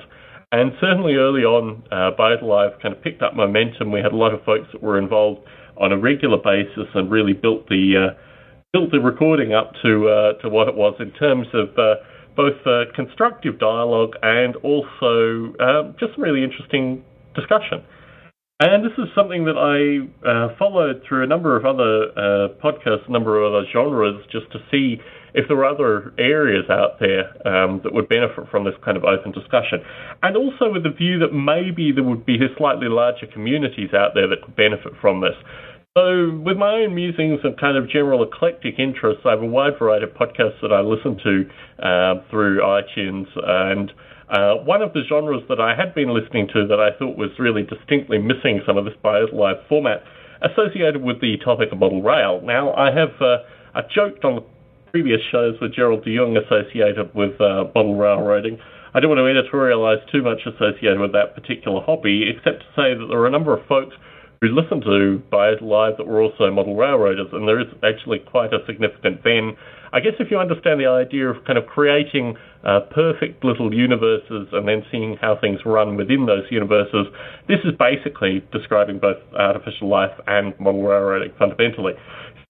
And 0.51 0.74
certainly 0.82 1.15
early 1.15 1.44
on, 1.44 1.84
uh, 1.89 2.12
Live 2.46 2.79
kind 2.82 2.94
of 2.94 3.01
picked 3.01 3.22
up 3.22 3.34
momentum. 3.34 3.94
We 3.94 4.01
had 4.01 4.12
a 4.12 4.17
lot 4.17 4.34
of 4.34 4.44
folks 4.44 4.67
that 4.74 4.84
were 4.84 5.00
involved 5.00 5.39
on 5.77 5.94
a 5.94 5.98
regular 5.98 6.38
basis 6.38 6.88
and 6.94 7.10
really 7.10 7.34
built 7.34 7.67
the 7.70 8.12
uh, 8.12 8.20
built 8.74 8.91
the 8.91 9.00
recording 9.00 9.53
up 9.53 9.72
to 9.84 10.10
uh, 10.10 10.34
to 10.41 10.50
what 10.50 10.67
it 10.67 10.75
was 10.75 10.96
in 11.00 11.12
terms 11.12 11.48
of 11.53 11.70
uh, 11.79 11.96
both 12.36 12.56
constructive 12.96 13.60
dialogue 13.60 14.13
and 14.22 14.56
also 14.58 15.54
uh, 15.60 15.92
just 16.00 16.18
really 16.18 16.44
interesting 16.44 17.04
discussion. 17.36 17.84
And 18.62 18.86
this 18.86 18.94
is 18.98 19.12
something 19.13 19.44
that 19.46 19.60
I 19.60 20.08
uh, 20.24 20.56
followed 20.58 21.04
through 21.04 21.24
a 21.24 21.27
number 21.27 21.58
of 21.58 21.65
other 21.65 22.08
uh, 22.15 22.48
podcasts, 22.63 23.06
a 23.06 23.12
number 23.12 23.44
of 23.44 23.54
other 23.54 23.65
genres, 23.74 24.24
just 24.32 24.50
to 24.54 24.60
see 24.72 24.96
if 25.34 25.50
there 25.50 25.58
were 25.58 25.65
other 25.65 26.13
areas 26.18 26.63
out 26.70 26.98
there 27.01 27.36
um, 27.46 27.82
that 27.84 27.92
would 27.94 28.08
benefit 28.08 28.48
from 28.50 28.63
this 28.63 28.74
kind 28.86 28.96
of 28.96 29.04
open 29.04 29.34
discussion. 29.34 29.84
And 30.24 30.38
also 30.38 30.72
with 30.72 30.84
the 30.84 30.96
view 30.96 31.20
that 31.20 31.36
maybe 31.36 31.92
there 31.92 32.06
would 32.06 32.25
be 32.25 32.39
slightly 32.58 32.88
larger 32.88 33.27
communities 33.27 33.94
out 33.94 34.15
there 34.15 34.30
that 34.30 34.42
could 34.42 34.56
benefit 34.56 34.94
from 35.01 35.20
this. 35.20 35.36
So, 35.98 36.42
with 36.44 36.58
my 36.58 36.84
own 36.84 36.94
musings 36.94 37.40
and 37.46 37.58
kind 37.58 37.78
of 37.78 37.90
general 37.90 38.22
eclectic 38.22 38.80
interests, 38.80 39.22
I 39.24 39.30
have 39.30 39.42
a 39.42 39.46
wide 39.46 39.80
variety 39.80 40.04
of 40.04 40.12
podcasts 40.12 40.60
that 40.62 40.74
I 40.74 40.82
listen 40.82 41.16
to 41.24 41.46
uh, 41.80 42.16
through 42.30 42.60
iTunes. 42.60 43.28
And 43.32 43.94
uh, 44.28 44.56
one 44.66 44.82
of 44.82 44.92
the 44.92 45.04
genres 45.08 45.44
that 45.48 45.62
I 45.62 45.74
had 45.74 45.96
been 45.96 46.14
listening 46.14 46.50
to 46.52 46.68
that 46.68 46.82
I 46.82 46.92
thought 47.00 47.18
was 47.18 47.30
really 47.40 47.64
distinctly 47.64 48.18
missing 48.18 48.60
some 48.68 48.75
of 48.75 48.84
this 48.84 48.94
Biota 49.02 49.32
Live 49.32 49.64
format 49.70 50.04
associated 50.42 51.02
with 51.02 51.22
the 51.22 51.38
topic 51.38 51.72
of 51.72 51.78
model 51.78 52.04
rail. 52.04 52.42
Now, 52.44 52.74
I 52.74 52.92
have 52.92 53.16
uh, 53.22 53.48
I 53.74 53.84
joked 53.88 54.25
on 54.25 54.44
previous 54.92 55.22
shows 55.32 55.56
with 55.62 55.74
Gerald 55.74 56.04
de 56.04 56.14
Jong 56.14 56.36
associated 56.36 57.16
with 57.16 57.40
uh, 57.40 57.72
model 57.74 57.96
railroading. 57.96 58.60
I 58.94 59.00
don't 59.00 59.16
want 59.16 59.20
to 59.20 59.32
editorialize 59.32 60.04
too 60.12 60.24
much 60.24 60.42
associated 60.46 61.00
with 61.00 61.14
that 61.14 61.36
particular 61.36 61.80
hobby, 61.80 62.28
except 62.28 62.64
to 62.64 62.68
say 62.75 62.92
that 63.00 63.08
there 63.08 63.20
are 63.20 63.28
a 63.28 63.32
number 63.32 63.56
of 63.56 63.66
folks 63.68 63.96
who 64.42 64.48
listen 64.50 64.82
to 64.82 65.22
Biota 65.32 65.62
Live 65.62 65.98
that 65.98 66.08
were 66.08 66.22
also 66.22 66.51
model 66.51 66.75
railroaders, 66.75 67.27
and 67.32 67.48
there 67.48 67.60
is 67.60 67.68
actually 67.84 68.20
quite 68.20 68.54
a 68.54 68.60
significant 68.65 69.24
then. 69.24 69.56
I 69.94 70.00
guess 70.01 70.13
if 70.20 70.30
you 70.30 70.38
understand 70.38 70.80
the 70.80 70.88
idea 70.88 71.30
of 71.30 71.46
kind 71.46 71.58
of 71.58 71.68
creating 71.68 72.36
uh, 72.65 72.82
perfect 72.92 73.44
little 73.46 73.74
universes 73.74 74.50
and 74.51 74.68
then 74.68 74.84
seeing 74.92 75.15
how 75.22 75.38
things 75.39 75.62
run 75.65 75.96
within 75.96 76.25
those 76.25 76.44
universes, 76.51 77.08
this 77.48 77.60
is 77.63 77.72
basically 77.80 78.44
describing 78.51 79.00
both 79.00 79.18
artificial 79.38 79.88
life 79.88 80.12
and 80.27 80.54
model 80.60 80.84
railroading 80.84 81.32
fundamentally. 81.39 81.94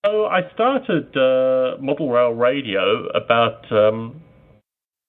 So 0.05 0.25
I 0.25 0.41
started 0.53 1.15
uh, 1.17 1.81
Model 1.81 2.09
Rail 2.09 2.31
Radio 2.31 3.07
about 3.09 3.71
um, 3.71 4.21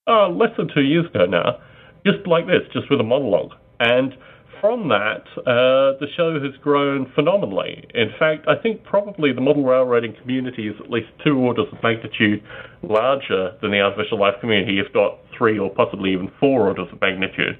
oh, 0.06 0.35
less 0.35 0.56
than 0.56 0.68
two 0.75 0.83
years 0.83 1.06
ago 1.06 1.26
now, 1.26 1.59
just 2.04 2.26
like 2.26 2.47
this, 2.47 2.62
just 2.73 2.90
with 2.90 3.00
a 3.00 3.04
monologue. 3.04 3.52
And 3.80 4.12
from 4.60 4.88
that, 4.88 5.25
uh, 5.46 5.98
the 6.00 6.06
show 6.16 6.40
has 6.40 6.52
grown 6.62 7.10
phenomenally. 7.14 7.84
In 7.94 8.10
fact, 8.18 8.46
I 8.48 8.60
think 8.60 8.84
probably 8.84 9.32
the 9.32 9.40
model 9.40 9.64
railroading 9.64 10.14
community 10.20 10.68
is 10.68 10.75
at 10.82 10.90
least 10.90 11.08
two 11.25 11.38
orders 11.38 11.66
of 11.72 11.82
magnitude 11.82 12.42
larger 12.82 13.56
than 13.62 13.70
the 13.70 13.80
artificial 13.80 14.18
life 14.20 14.34
community, 14.40 14.78
if 14.78 14.86
not 14.94 15.18
three 15.36 15.58
or 15.58 15.70
possibly 15.70 16.12
even 16.12 16.30
four 16.40 16.68
orders 16.68 16.88
of 16.92 17.00
magnitude. 17.00 17.58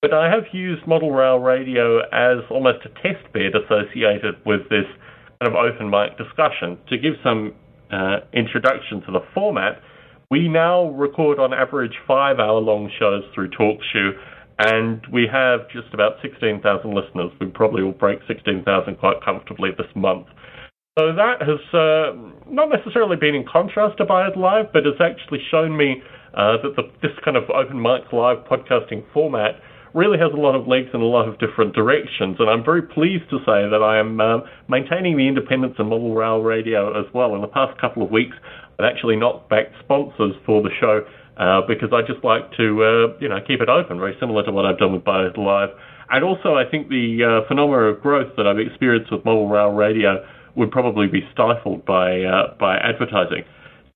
But 0.00 0.14
I 0.14 0.30
have 0.30 0.44
used 0.52 0.86
model 0.86 1.10
rail 1.10 1.38
radio 1.38 2.00
as 2.12 2.44
almost 2.50 2.86
a 2.86 2.90
test 3.02 3.32
bed 3.32 3.52
associated 3.54 4.36
with 4.46 4.68
this 4.70 4.86
kind 5.42 5.52
of 5.52 5.54
open 5.54 5.90
mic 5.90 6.16
discussion. 6.16 6.78
To 6.88 6.98
give 6.98 7.14
some 7.24 7.54
uh, 7.90 8.20
introduction 8.32 9.02
to 9.06 9.12
the 9.12 9.20
format, 9.34 9.82
we 10.30 10.46
now 10.46 10.90
record 10.90 11.38
on 11.38 11.52
average 11.52 11.94
five 12.06 12.38
hour 12.38 12.60
long 12.60 12.90
shows 12.98 13.24
through 13.34 13.50
TalkShoe 13.50 14.12
and 14.58 15.06
we 15.12 15.26
have 15.30 15.68
just 15.70 15.92
about 15.94 16.18
16,000 16.22 16.62
listeners. 16.92 17.30
We 17.40 17.46
probably 17.46 17.82
will 17.82 17.92
break 17.92 18.18
16,000 18.26 18.64
quite 18.98 19.22
comfortably 19.24 19.70
this 19.76 19.86
month. 19.94 20.26
So 20.98 21.14
that 21.14 21.38
has 21.42 21.62
uh, 21.70 22.18
not 22.50 22.70
necessarily 22.70 23.16
been 23.16 23.36
in 23.36 23.44
contrast 23.46 23.98
to 23.98 24.04
Biota 24.04 24.36
Live, 24.36 24.72
but 24.72 24.84
has 24.84 24.98
actually 25.00 25.38
shown 25.48 25.76
me 25.76 26.02
uh, 26.34 26.58
that 26.62 26.74
the, 26.74 26.82
this 27.02 27.14
kind 27.24 27.36
of 27.36 27.48
open 27.50 27.80
mic 27.80 28.12
live 28.12 28.38
podcasting 28.50 29.04
format 29.14 29.62
really 29.94 30.18
has 30.18 30.32
a 30.34 30.36
lot 30.36 30.54
of 30.54 30.66
legs 30.66 30.88
in 30.92 31.00
a 31.00 31.04
lot 31.04 31.28
of 31.28 31.38
different 31.38 31.74
directions. 31.74 32.36
And 32.38 32.50
I'm 32.50 32.64
very 32.64 32.82
pleased 32.82 33.30
to 33.30 33.38
say 33.46 33.62
that 33.70 33.80
I 33.82 33.98
am 33.98 34.20
uh, 34.20 34.38
maintaining 34.68 35.16
the 35.16 35.28
independence 35.28 35.74
of 35.78 35.86
Model 35.86 36.14
Rail 36.14 36.42
Radio 36.42 36.98
as 36.98 37.06
well. 37.14 37.34
In 37.34 37.40
the 37.40 37.48
past 37.48 37.80
couple 37.80 38.02
of 38.02 38.10
weeks, 38.10 38.36
I've 38.78 38.84
actually 38.84 39.16
knocked 39.16 39.48
back 39.48 39.66
sponsors 39.80 40.34
for 40.44 40.62
the 40.62 40.70
show 40.80 41.06
uh, 41.38 41.62
because 41.66 41.90
I 41.92 42.02
just 42.02 42.24
like 42.24 42.50
to, 42.58 42.66
uh, 42.82 43.18
you 43.20 43.28
know, 43.28 43.38
keep 43.46 43.60
it 43.60 43.68
open, 43.68 43.98
very 43.98 44.16
similar 44.18 44.44
to 44.44 44.52
what 44.52 44.66
I've 44.66 44.78
done 44.78 44.92
with 44.92 45.04
Biota 45.04 45.38
Live. 45.38 45.70
And 46.10 46.24
also, 46.24 46.54
I 46.54 46.64
think 46.68 46.88
the 46.88 47.22
uh, 47.22 47.48
phenomena 47.48 47.94
of 47.94 48.00
growth 48.00 48.34
that 48.36 48.46
I've 48.46 48.58
experienced 48.58 49.12
with 49.12 49.24
Model 49.24 49.48
Rail 49.48 49.70
Radio 49.70 50.24
would 50.56 50.70
probably 50.70 51.06
be 51.06 51.20
stifled 51.32 51.84
by 51.84 52.22
uh, 52.22 52.54
by 52.58 52.76
advertising. 52.76 53.44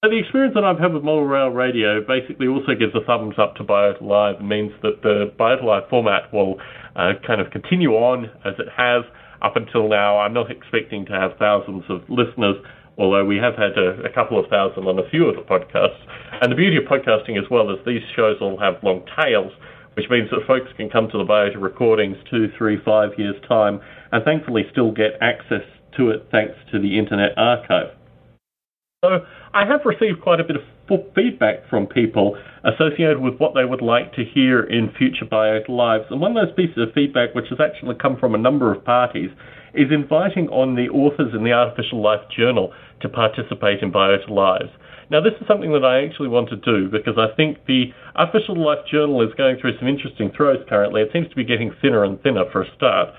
So 0.04 0.11
the 0.11 0.18
experience 0.18 0.54
that 0.54 0.64
I've 0.64 0.78
had 0.78 0.92
with 0.92 1.04
Model 1.04 1.26
Rail 1.26 1.49
Radio 1.49 2.02
basically 2.02 2.49
also 2.49 2.75
gives 2.75 2.94
a 2.94 3.04
thumbs 3.06 3.37
up 3.38 3.54
to 3.56 3.64
Biota 3.64 4.02
Live 4.02 4.42
means 4.42 4.72
that 4.82 5.02
the 5.02 5.32
Biota 5.38 5.64
Live 5.64 5.88
format 5.88 6.32
will 6.32 6.61
uh, 6.96 7.12
kind 7.26 7.40
of 7.40 7.50
continue 7.50 7.92
on 7.92 8.26
as 8.44 8.54
it 8.58 8.66
has 8.76 9.04
up 9.42 9.56
until 9.56 9.88
now. 9.88 10.18
I'm 10.18 10.34
not 10.34 10.50
expecting 10.50 11.06
to 11.06 11.12
have 11.12 11.38
thousands 11.38 11.84
of 11.88 12.02
listeners 12.08 12.56
although 12.99 13.25
we 13.25 13.37
have 13.37 13.54
had 13.54 13.76
a, 13.78 14.04
a, 14.04 14.12
couple 14.12 14.38
of 14.38 14.49
thousand 14.49 14.84
on 14.87 14.99
a 14.99 15.08
few 15.11 15.26
of 15.26 15.37
the 15.37 15.42
podcasts. 15.42 16.00
And 16.40 16.50
the 16.50 16.56
beauty 16.56 16.76
of 16.76 16.84
podcasting 16.84 17.38
as 17.38 17.49
well 17.50 17.70
is 17.70 17.78
these 17.87 18.02
shows 18.14 18.37
all 18.40 18.58
have 18.58 18.82
long 18.82 19.04
tails, 19.20 19.52
which 19.94 20.06
means 20.11 20.30
that 20.30 20.46
folks 20.46 20.70
can 20.76 20.90
come 20.90 21.08
to 21.11 21.18
the 21.18 21.25
Biota 21.25 21.61
recordings 21.61 22.16
two, 22.30 22.49
three, 22.56 22.78
five 22.84 23.11
years' 23.16 23.40
time 23.49 23.80
and 24.12 24.25
thankfully 24.25 24.62
still 24.70 24.92
get 24.92 25.12
access 25.20 25.64
to 25.96 26.11
it 26.11 26.28
thanks 26.30 26.54
to 26.70 26.78
the 26.78 26.99
Internet 26.99 27.37
Archive. 27.37 27.96
So 29.04 29.26
I 29.52 29.66
have 29.66 29.80
received 29.84 30.20
quite 30.22 30.40
a 30.40 30.44
bit 30.44 30.56
of 30.56 30.62
feedback 31.14 31.68
from 31.68 31.87
people 31.87 32.37
associated 32.64 33.18
with 33.18 33.38
what 33.38 33.54
they 33.54 33.64
would 33.64 33.82
like 33.82 34.12
to 34.14 34.25
hear 34.25 34.62
in 34.62 34.92
future 34.96 35.25
Biota 35.25 35.68
Lives. 35.68 36.04
And 36.11 36.20
one 36.20 36.37
of 36.37 36.46
those 36.46 36.54
pieces 36.54 36.78
of 36.78 36.94
feedback, 36.94 37.34
which 37.34 37.46
has 37.50 37.58
actually 37.61 37.96
come 38.00 38.16
from 38.16 38.34
a 38.34 38.38
number 38.38 38.72
of 38.72 38.84
parties, 38.84 39.30
is 39.75 39.91
inviting 39.91 40.49
on 40.49 40.75
the 40.75 40.88
authors 40.88 41.35
in 41.35 41.45
the 41.45 41.52
Artificial 41.52 42.02
Life 42.02 42.21
Journal 42.37 42.73
to 43.00 43.09
participate 43.09 43.81
in 43.81 43.93
Biota 43.93 44.29
Lives. 44.29 44.71
Now, 45.11 45.21
this 45.21 45.35
is 45.41 45.47
something 45.47 45.73
that 45.73 45.85
I 45.85 46.05
actually 46.05 46.29
want 46.29 46.49
to 46.50 46.57
do 46.57 46.88
because 46.88 47.19
I 47.19 47.35
think 47.37 47.59
the 47.67 47.93
Artificial 48.17 48.57
Life 48.57 48.87
Journal 48.91 49.21
is 49.23 49.35
going 49.37 49.59
through 49.61 49.79
some 49.79 49.88
interesting 49.88 50.31
throws 50.37 50.64
currently. 50.69 51.02
It 51.02 51.11
seems 51.12 51.29
to 51.29 51.37
be 51.37 51.45
getting 51.45 51.75
thinner 51.83 52.05
and 52.05 52.21
thinner 52.23 52.45
for 52.50 52.62
a 52.62 52.75
start. 52.76 53.11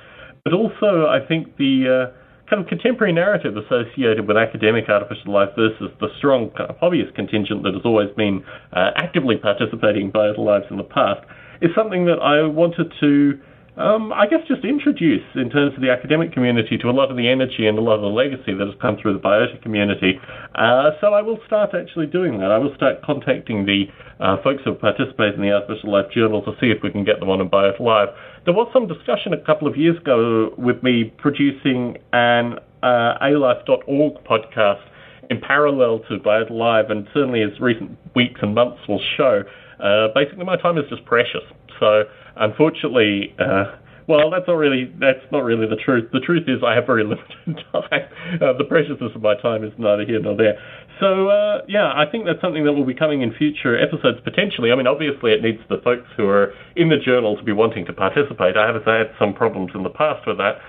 But 0.44 0.54
also, 0.54 1.06
I 1.08 1.20
think 1.26 1.56
the 1.58 2.10
uh, 2.10 2.50
kind 2.50 2.62
of 2.62 2.68
contemporary 2.68 3.14
narrative 3.14 3.56
associated 3.58 4.28
with 4.28 4.38
academic 4.38 4.90
artificial 4.90 5.34
life 5.34 5.50
versus 5.56 5.92
the 6.00 6.10
strong 6.18 6.50
kind 6.58 6.70
of 6.70 6.78
hobbyist 6.78 7.16
contingent 7.16 7.64
that 7.64 7.74
has 7.74 7.82
always 7.86 8.10
been 8.16 8.44
uh, 8.74 8.92
actively 8.96 9.38
participating 9.38 10.08
in 10.08 10.12
Biota 10.12 10.40
Lives 10.40 10.66
in 10.70 10.78
the 10.78 10.84
past 10.84 11.22
is 11.62 11.72
something 11.76 12.06
that 12.06 12.20
I 12.20 12.46
wanted 12.46 12.92
to 13.00 13.40
um, 13.78 14.14
I 14.14 14.28
guess 14.28 14.40
just 14.48 14.64
introduce 14.64 15.24
in 15.36 15.50
terms 15.50 15.74
of 15.76 15.82
the 15.82 15.90
academic 15.90 16.32
community 16.32 16.78
to 16.78 16.90
a 16.90 16.94
lot 16.94 17.10
of 17.10 17.18
the 17.18 17.28
energy 17.28 17.66
and 17.66 17.78
a 17.78 17.82
lot 17.82 17.96
of 17.96 18.02
the 18.02 18.14
legacy 18.14 18.54
that 18.54 18.68
has 18.68 18.76
come 18.80 18.98
through 19.02 19.14
the 19.14 19.20
biota 19.20 19.60
community. 19.64 20.20
Uh, 20.54 20.92
so 21.02 21.14
I 21.14 21.22
will 21.22 21.40
start 21.48 21.72
actually 21.74 22.06
doing 22.06 22.40
that. 22.40 22.52
I 22.52 22.60
will 22.60 22.74
start 22.76 23.02
contacting 23.04 23.66
the 23.66 23.86
uh, 24.20 24.38
folks 24.44 24.62
who 24.64 24.76
participate 24.76 25.34
in 25.34 25.42
the 25.42 25.52
Artificial 25.52 25.92
Life 25.92 26.12
Journal 26.14 26.44
to 26.44 26.52
see 26.62 26.68
if 26.68 26.84
we 26.84 26.92
can 26.92 27.04
get 27.04 27.20
them 27.20 27.30
on 27.30 27.42
in 27.42 27.50
Biota 27.50 27.80
Live. 27.80 28.10
There 28.46 28.54
was 28.54 28.70
some 28.72 28.88
discussion 28.88 29.34
a 29.34 29.44
couple 29.44 29.68
of 29.68 29.76
years 29.76 29.98
ago 29.98 30.54
with 30.58 30.84
me 30.84 31.12
producing 31.18 31.98
an 32.14 32.60
uh, 32.84 33.18
alife.org 33.22 34.24
podcast 34.24 34.84
in 35.30 35.42
parallel 35.42 36.00
to 36.10 36.20
Biota 36.20 36.52
Live, 36.52 36.92
and 36.92 37.08
certainly 37.14 37.42
as 37.42 37.60
recent 37.60 37.98
weeks 38.16 38.40
and 38.44 38.54
months 38.54 38.82
will 38.88 39.02
show, 39.18 39.44
uh, 39.80 40.10
basically 40.14 40.46
my 40.46 40.58
time 40.58 40.78
is 40.78 40.84
just 40.90 41.04
precious. 41.06 41.42
So 41.80 42.04
unfortunately, 42.36 43.36
uh, 43.40 43.76
well, 44.08 44.30
that's 44.32 44.48
not 44.48 44.56
really 44.56 44.92
that's 45.00 45.24
not 45.32 45.44
really 45.44 45.68
the 45.68 45.78
truth. 45.78 46.12
The 46.12 46.20
truth 46.20 46.44
is 46.48 46.64
I 46.66 46.76
have 46.76 46.86
very 46.86 47.04
limited 47.08 47.64
time. 47.72 48.08
Uh, 48.42 48.54
the 48.58 48.66
preciousness 48.68 49.12
of 49.16 49.22
my 49.22 49.36
time 49.42 49.64
is 49.64 49.72
neither 49.78 50.06
here 50.06 50.20
nor 50.20 50.36
there. 50.36 50.60
So 51.00 51.30
uh, 51.30 51.62
yeah, 51.68 51.92
I 51.96 52.06
think 52.10 52.26
that's 52.26 52.42
something 52.42 52.66
that 52.66 52.74
will 52.74 52.86
be 52.86 52.94
coming 52.94 53.22
in 53.22 53.34
future 53.34 53.80
episodes 53.80 54.20
potentially. 54.24 54.72
I 54.72 54.76
mean, 54.76 54.88
obviously 54.88 55.32
it 55.32 55.42
needs 55.42 55.60
the 55.70 55.80
folks 55.84 56.08
who 56.18 56.28
are 56.28 56.54
in 56.76 56.90
the 56.90 56.98
journal 56.98 57.38
to 57.38 57.44
be 57.44 57.54
wanting 57.54 57.86
to 57.86 57.94
participate. 57.94 58.58
I 58.58 58.68
have 58.68 58.84
had 58.84 59.12
some 59.18 59.34
problems 59.34 59.72
in 59.74 59.84
the 59.84 59.90
past 59.90 60.28
with 60.28 60.38
that. 60.38 60.60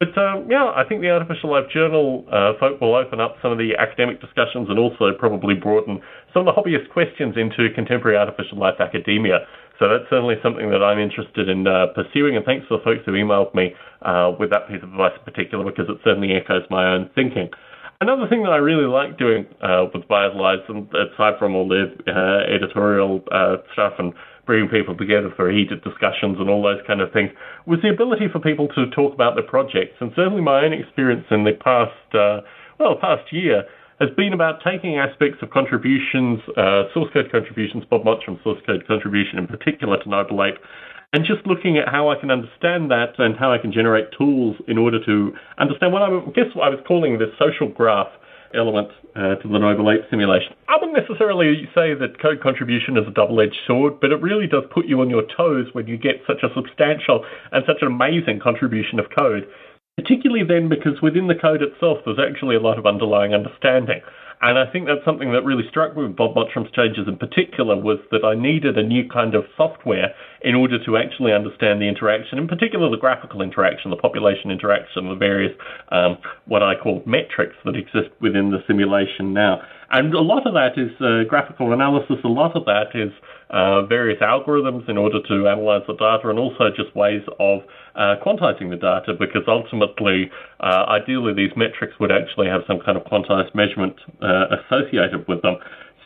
But 0.00 0.16
uh, 0.16 0.40
yeah, 0.48 0.72
I 0.74 0.84
think 0.88 1.02
the 1.02 1.10
Artificial 1.10 1.50
Life 1.50 1.68
Journal 1.70 2.24
uh, 2.32 2.56
folk 2.58 2.80
will 2.80 2.94
open 2.96 3.20
up 3.20 3.36
some 3.42 3.52
of 3.52 3.58
the 3.58 3.76
academic 3.76 4.18
discussions 4.18 4.68
and 4.70 4.78
also 4.78 5.12
probably 5.12 5.54
broaden 5.54 6.00
some 6.32 6.48
of 6.48 6.54
the 6.54 6.56
hobbyist 6.56 6.88
questions 6.88 7.36
into 7.36 7.68
contemporary 7.74 8.16
artificial 8.16 8.56
life 8.58 8.80
academia. 8.80 9.44
So 9.80 9.88
that's 9.88 10.04
certainly 10.12 10.36
something 10.44 10.68
that 10.70 10.84
I'm 10.84 11.00
interested 11.00 11.48
in 11.48 11.66
uh, 11.66 11.96
pursuing. 11.96 12.36
And 12.36 12.44
thanks 12.44 12.68
to 12.68 12.76
the 12.76 12.84
folks 12.84 13.00
who 13.06 13.12
emailed 13.12 13.54
me 13.56 13.72
uh, 14.04 14.36
with 14.38 14.50
that 14.52 14.68
piece 14.68 14.84
of 14.84 14.92
advice 14.92 15.16
in 15.16 15.24
particular, 15.24 15.64
because 15.64 15.88
it 15.88 15.96
certainly 16.04 16.36
echoes 16.36 16.68
my 16.68 16.84
own 16.92 17.08
thinking. 17.16 17.48
Another 18.02 18.28
thing 18.28 18.44
that 18.44 18.52
I 18.52 18.60
really 18.60 18.84
like 18.84 19.16
doing 19.16 19.48
uh, 19.64 19.88
with 19.92 20.04
and 20.68 20.88
aside 20.92 21.40
from 21.40 21.56
all 21.56 21.68
the 21.68 21.96
uh, 22.08 22.44
editorial 22.52 23.24
stuff 23.72 23.94
and 23.98 24.12
bringing 24.46 24.68
people 24.68 24.96
together 24.96 25.32
for 25.36 25.50
heated 25.50 25.82
discussions 25.84 26.36
and 26.40 26.48
all 26.48 26.62
those 26.62 26.80
kind 26.86 27.00
of 27.00 27.12
things, 27.12 27.30
was 27.66 27.78
the 27.82 27.88
ability 27.88 28.26
for 28.32 28.40
people 28.40 28.68
to 28.68 28.88
talk 28.90 29.14
about 29.14 29.34
their 29.34 29.46
projects. 29.46 29.96
And 30.00 30.12
certainly 30.16 30.42
my 30.42 30.64
own 30.64 30.72
experience 30.72 31.24
in 31.30 31.44
the 31.44 31.52
past, 31.52 32.14
uh, 32.14 32.40
well, 32.78 32.96
past 33.00 33.32
year 33.32 33.64
has 34.00 34.08
been 34.16 34.32
about 34.32 34.60
taking 34.64 34.96
aspects 34.96 35.38
of 35.42 35.50
contributions, 35.50 36.40
uh, 36.56 36.88
source 36.94 37.12
code 37.12 37.30
contributions, 37.30 37.84
Bob 37.90 38.04
Mottram's 38.04 38.40
source 38.42 38.58
code 38.66 38.86
contribution 38.88 39.38
in 39.38 39.46
particular 39.46 40.02
to 40.02 40.08
Noble 40.08 40.42
Ape, 40.42 40.56
and 41.12 41.24
just 41.26 41.46
looking 41.46 41.76
at 41.76 41.88
how 41.88 42.08
I 42.08 42.18
can 42.18 42.30
understand 42.30 42.90
that 42.90 43.18
and 43.18 43.36
how 43.36 43.52
I 43.52 43.58
can 43.58 43.72
generate 43.72 44.06
tools 44.16 44.56
in 44.68 44.78
order 44.78 45.04
to 45.04 45.32
understand 45.58 45.92
what 45.92 46.02
I 46.02 46.08
guess 46.34 46.48
what 46.54 46.64
I 46.66 46.70
was 46.70 46.80
calling 46.86 47.18
the 47.18 47.30
social 47.38 47.68
graph 47.68 48.08
element 48.54 48.88
uh, 49.14 49.36
to 49.36 49.46
the 49.46 49.58
Noble 49.58 49.90
Ape 49.90 50.02
simulation. 50.10 50.54
I 50.68 50.74
wouldn't 50.80 50.96
necessarily 50.96 51.68
say 51.74 51.94
that 51.94 52.20
code 52.22 52.40
contribution 52.42 52.96
is 52.96 53.06
a 53.06 53.10
double-edged 53.10 53.58
sword, 53.66 54.00
but 54.00 54.10
it 54.10 54.22
really 54.22 54.46
does 54.46 54.64
put 54.72 54.86
you 54.86 55.00
on 55.00 55.10
your 55.10 55.22
toes 55.36 55.66
when 55.72 55.86
you 55.86 55.96
get 55.96 56.22
such 56.26 56.42
a 56.42 56.48
substantial 56.54 57.24
and 57.52 57.64
such 57.66 57.78
an 57.82 57.88
amazing 57.88 58.40
contribution 58.42 58.98
of 58.98 59.06
code. 59.16 59.46
Particularly 59.96 60.44
then 60.44 60.68
because 60.68 61.00
within 61.02 61.26
the 61.26 61.34
code 61.34 61.62
itself 61.62 61.98
there's 62.04 62.18
actually 62.18 62.56
a 62.56 62.60
lot 62.60 62.78
of 62.78 62.86
underlying 62.86 63.34
understanding. 63.34 64.00
And 64.42 64.58
I 64.58 64.64
think 64.64 64.86
that's 64.86 65.04
something 65.04 65.32
that 65.32 65.44
really 65.44 65.68
struck 65.68 65.94
me 65.94 66.04
with 66.04 66.16
Bob 66.16 66.34
Mottram's 66.34 66.70
changes 66.72 67.06
in 67.06 67.18
particular 67.18 67.76
was 67.76 67.98
that 68.10 68.24
I 68.24 68.34
needed 68.34 68.78
a 68.78 68.82
new 68.82 69.06
kind 69.06 69.34
of 69.34 69.44
software 69.54 70.14
in 70.40 70.54
order 70.54 70.82
to 70.82 70.96
actually 70.96 71.34
understand 71.34 71.82
the 71.82 71.88
interaction, 71.88 72.38
in 72.38 72.48
particular 72.48 72.88
the 72.88 72.96
graphical 72.96 73.42
interaction, 73.42 73.90
the 73.90 73.98
population 73.98 74.50
interaction, 74.50 75.10
the 75.10 75.14
various 75.14 75.52
um, 75.92 76.16
what 76.46 76.62
I 76.62 76.74
call 76.74 77.02
metrics 77.04 77.56
that 77.66 77.76
exist 77.76 78.08
within 78.22 78.50
the 78.50 78.64
simulation 78.66 79.34
now. 79.34 79.60
And 79.90 80.14
a 80.14 80.20
lot 80.20 80.46
of 80.46 80.54
that 80.54 80.78
is 80.78 80.90
uh, 81.02 81.28
graphical 81.28 81.74
analysis. 81.74 82.16
A 82.24 82.28
lot 82.28 82.56
of 82.56 82.64
that 82.64 82.94
is 82.94 83.12
uh, 83.50 83.86
various 83.86 84.20
algorithms 84.20 84.88
in 84.88 84.96
order 84.96 85.20
to 85.28 85.48
analyze 85.48 85.82
the 85.86 85.94
data, 85.94 86.28
and 86.28 86.38
also 86.38 86.70
just 86.74 86.94
ways 86.94 87.22
of 87.38 87.60
uh, 87.94 88.14
quantizing 88.24 88.70
the 88.70 88.76
data. 88.76 89.14
Because 89.18 89.42
ultimately, 89.48 90.30
uh, 90.60 90.84
ideally, 90.88 91.34
these 91.34 91.52
metrics 91.56 91.94
would 92.00 92.12
actually 92.12 92.48
have 92.48 92.62
some 92.66 92.80
kind 92.80 92.96
of 92.96 93.04
quantized 93.04 93.54
measurement 93.54 93.96
uh, 94.22 94.56
associated 94.62 95.26
with 95.28 95.42
them. 95.42 95.56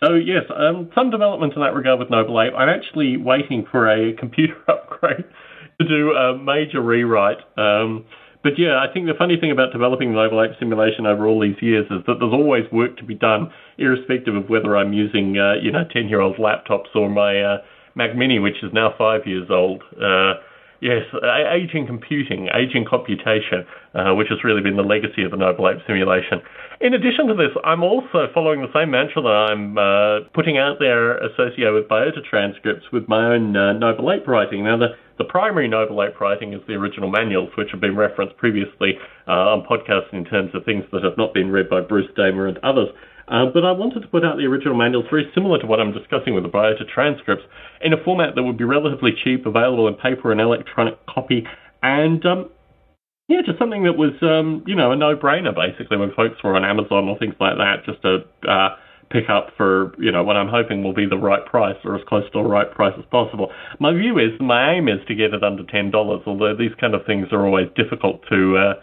So 0.02 0.14
yes, 0.14 0.44
um, 0.54 0.90
some 0.94 1.10
development 1.10 1.54
in 1.54 1.62
that 1.62 1.74
regard 1.74 1.98
with 1.98 2.10
Noble 2.10 2.40
Ape. 2.40 2.52
I'm 2.56 2.68
actually 2.68 3.16
waiting 3.16 3.66
for 3.70 3.88
a 3.88 4.12
computer 4.14 4.56
upgrade 4.68 5.24
to 5.80 5.88
do 5.88 6.12
a 6.12 6.36
major 6.36 6.80
rewrite. 6.80 7.38
Um, 7.56 8.04
but 8.44 8.58
yeah, 8.58 8.78
I 8.78 8.92
think 8.92 9.06
the 9.06 9.16
funny 9.16 9.40
thing 9.40 9.50
about 9.50 9.72
developing 9.72 10.12
the 10.12 10.20
Noble 10.20 10.44
Ape 10.44 10.52
simulation 10.60 11.06
over 11.06 11.26
all 11.26 11.40
these 11.40 11.56
years 11.62 11.86
is 11.86 12.04
that 12.06 12.20
there's 12.20 12.32
always 12.32 12.70
work 12.70 12.98
to 12.98 13.04
be 13.04 13.14
done, 13.14 13.50
irrespective 13.78 14.36
of 14.36 14.50
whether 14.50 14.76
I'm 14.76 14.92
using, 14.92 15.38
uh, 15.38 15.54
you 15.54 15.72
know, 15.72 15.84
10 15.90 16.08
year 16.08 16.20
old 16.20 16.36
laptops 16.36 16.94
or 16.94 17.08
my 17.08 17.40
uh, 17.40 17.58
Mac 17.94 18.14
Mini, 18.14 18.38
which 18.38 18.62
is 18.62 18.70
now 18.74 18.92
five 18.98 19.26
years 19.26 19.48
old. 19.50 19.82
Uh, 19.96 20.34
yes, 20.80 21.02
aging 21.56 21.86
computing, 21.86 22.48
aging 22.52 22.84
computation, 22.84 23.64
uh, 23.94 24.12
which 24.12 24.28
has 24.28 24.44
really 24.44 24.60
been 24.60 24.76
the 24.76 24.82
legacy 24.82 25.24
of 25.24 25.30
the 25.30 25.38
Noble 25.38 25.66
Ape 25.66 25.78
simulation. 25.86 26.42
In 26.82 26.92
addition 26.92 27.26
to 27.28 27.34
this, 27.34 27.56
I'm 27.64 27.82
also 27.82 28.28
following 28.34 28.60
the 28.60 28.72
same 28.74 28.90
mantra 28.90 29.22
that 29.22 29.28
I'm 29.48 29.78
uh, 29.78 30.28
putting 30.34 30.58
out 30.58 30.76
there 30.80 31.16
associated 31.16 31.72
with 31.72 31.88
biota 31.88 32.22
transcripts 32.28 32.92
with 32.92 33.08
my 33.08 33.34
own 33.34 33.56
uh, 33.56 33.72
Noble 33.72 34.12
Ape 34.12 34.28
writing. 34.28 34.64
Now, 34.64 34.76
the 34.76 34.88
the 35.18 35.24
primary 35.24 35.68
Noble 35.68 35.96
writing 36.20 36.52
is 36.52 36.60
the 36.66 36.74
original 36.74 37.10
manuals, 37.10 37.50
which 37.56 37.68
have 37.72 37.80
been 37.80 37.96
referenced 37.96 38.36
previously 38.36 38.98
uh, 39.28 39.54
on 39.54 39.66
podcasts 39.66 40.12
in 40.12 40.24
terms 40.24 40.50
of 40.54 40.64
things 40.64 40.84
that 40.92 41.04
have 41.04 41.16
not 41.16 41.32
been 41.32 41.50
read 41.50 41.68
by 41.68 41.80
Bruce 41.80 42.10
Damer 42.16 42.46
and 42.46 42.58
others. 42.58 42.88
Uh, 43.28 43.46
but 43.52 43.64
I 43.64 43.72
wanted 43.72 44.00
to 44.00 44.08
put 44.08 44.24
out 44.24 44.36
the 44.36 44.44
original 44.44 44.76
manuals 44.76 45.06
very 45.08 45.30
similar 45.34 45.58
to 45.58 45.66
what 45.66 45.80
I'm 45.80 45.92
discussing 45.92 46.34
with 46.34 46.44
the 46.44 46.50
biota 46.50 46.86
transcripts 46.92 47.44
in 47.80 47.92
a 47.92 48.04
format 48.04 48.34
that 48.34 48.42
would 48.42 48.58
be 48.58 48.64
relatively 48.64 49.12
cheap, 49.24 49.46
available 49.46 49.88
in 49.88 49.94
paper 49.94 50.30
and 50.30 50.40
electronic 50.40 50.94
copy, 51.06 51.46
and 51.82 52.24
um, 52.26 52.50
yeah, 53.28 53.40
just 53.44 53.58
something 53.58 53.84
that 53.84 53.96
was 53.96 54.12
um, 54.20 54.62
you 54.66 54.76
know 54.76 54.92
a 54.92 54.96
no-brainer 54.96 55.54
basically 55.54 55.96
when 55.96 56.12
folks 56.12 56.36
were 56.44 56.54
on 56.54 56.64
Amazon 56.64 57.08
or 57.08 57.18
things 57.18 57.34
like 57.40 57.56
that, 57.56 57.86
just 57.86 58.04
a 58.04 58.24
uh, 58.46 58.76
pick 59.10 59.28
up 59.28 59.48
for 59.56 59.92
you 59.98 60.10
know 60.10 60.22
what 60.22 60.36
I'm 60.36 60.48
hoping 60.48 60.82
will 60.82 60.94
be 60.94 61.06
the 61.06 61.18
right 61.18 61.44
price 61.44 61.76
or 61.84 61.94
as 61.96 62.02
close 62.08 62.24
to 62.32 62.42
the 62.42 62.48
right 62.48 62.70
price 62.70 62.94
as 62.98 63.04
possible. 63.10 63.50
My 63.80 63.92
view 63.92 64.18
is 64.18 64.30
my 64.40 64.74
aim 64.74 64.88
is 64.88 65.00
to 65.08 65.14
get 65.14 65.34
it 65.34 65.42
under 65.42 65.64
ten 65.64 65.90
dollars, 65.90 66.22
although 66.26 66.54
these 66.56 66.74
kind 66.80 66.94
of 66.94 67.04
things 67.06 67.28
are 67.32 67.46
always 67.46 67.68
difficult 67.76 68.22
to 68.30 68.56
uh, 68.56 68.74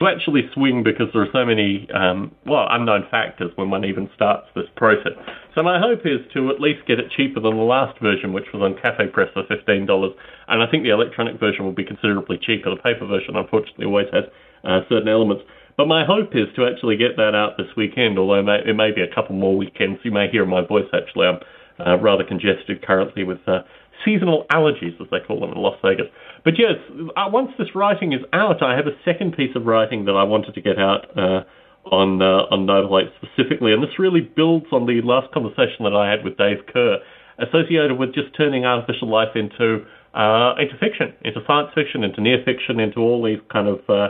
to 0.00 0.06
actually 0.06 0.42
swing 0.54 0.84
because 0.84 1.08
there 1.12 1.22
are 1.22 1.32
so 1.32 1.44
many 1.44 1.88
um, 1.92 2.30
well 2.46 2.66
unknown 2.70 3.04
factors 3.10 3.50
when 3.56 3.70
one 3.70 3.84
even 3.84 4.08
starts 4.14 4.46
this 4.54 4.66
process. 4.76 5.12
So 5.54 5.62
my 5.62 5.80
hope 5.80 6.06
is 6.06 6.20
to 6.34 6.50
at 6.50 6.60
least 6.60 6.86
get 6.86 7.00
it 7.00 7.10
cheaper 7.16 7.40
than 7.40 7.56
the 7.56 7.62
last 7.62 7.98
version, 8.00 8.32
which 8.32 8.46
was 8.54 8.62
on 8.62 8.78
Cafe 8.80 9.08
Press 9.08 9.28
for 9.34 9.42
fifteen 9.48 9.86
dollars, 9.86 10.12
and 10.46 10.62
I 10.62 10.70
think 10.70 10.84
the 10.84 10.90
electronic 10.90 11.40
version 11.40 11.64
will 11.64 11.72
be 11.72 11.84
considerably 11.84 12.38
cheaper. 12.38 12.70
The 12.70 12.80
paper 12.80 13.06
version, 13.06 13.34
unfortunately, 13.34 13.86
always 13.86 14.06
has 14.12 14.24
uh, 14.64 14.80
certain 14.88 15.08
elements. 15.08 15.42
But 15.78 15.86
my 15.86 16.04
hope 16.04 16.34
is 16.34 16.48
to 16.56 16.66
actually 16.66 16.96
get 16.96 17.16
that 17.16 17.36
out 17.36 17.56
this 17.56 17.68
weekend, 17.76 18.18
although 18.18 18.40
it 18.40 18.42
may, 18.42 18.58
it 18.66 18.74
may 18.74 18.90
be 18.90 19.00
a 19.00 19.14
couple 19.14 19.36
more 19.36 19.56
weekends. 19.56 20.00
You 20.02 20.10
may 20.10 20.28
hear 20.28 20.44
my 20.44 20.66
voice 20.66 20.90
actually. 20.92 21.28
I'm 21.28 21.38
uh, 21.78 21.96
rather 22.02 22.24
congested 22.24 22.82
currently 22.82 23.22
with 23.22 23.38
uh, 23.46 23.60
seasonal 24.04 24.44
allergies, 24.50 25.00
as 25.00 25.06
they 25.12 25.20
call 25.24 25.38
them 25.38 25.52
in 25.52 25.58
Las 25.58 25.78
Vegas. 25.80 26.06
But 26.44 26.54
yes, 26.58 26.82
uh, 27.16 27.30
once 27.30 27.52
this 27.58 27.68
writing 27.76 28.12
is 28.12 28.22
out, 28.32 28.60
I 28.60 28.74
have 28.74 28.88
a 28.88 28.98
second 29.04 29.36
piece 29.36 29.54
of 29.54 29.66
writing 29.66 30.04
that 30.06 30.18
I 30.18 30.24
wanted 30.24 30.54
to 30.54 30.60
get 30.60 30.80
out 30.80 31.16
uh, 31.16 31.44
on 31.86 32.20
uh, 32.20 32.50
on 32.50 32.66
Noble 32.66 33.08
specifically, 33.22 33.72
and 33.72 33.80
this 33.80 34.00
really 34.00 34.20
builds 34.20 34.66
on 34.72 34.86
the 34.86 35.00
last 35.04 35.32
conversation 35.32 35.86
that 35.86 35.94
I 35.94 36.10
had 36.10 36.24
with 36.24 36.36
Dave 36.36 36.66
Kerr, 36.72 36.98
associated 37.38 37.96
with 37.96 38.14
just 38.14 38.34
turning 38.36 38.64
artificial 38.64 39.08
life 39.08 39.36
into 39.36 39.86
uh, 40.12 40.54
into 40.58 40.74
fiction, 40.80 41.14
into 41.22 41.38
science 41.46 41.70
fiction, 41.72 42.02
into 42.02 42.20
near 42.20 42.42
fiction, 42.44 42.80
into 42.80 42.98
all 42.98 43.22
these 43.22 43.38
kind 43.52 43.68
of 43.68 43.78
uh, 43.88 44.08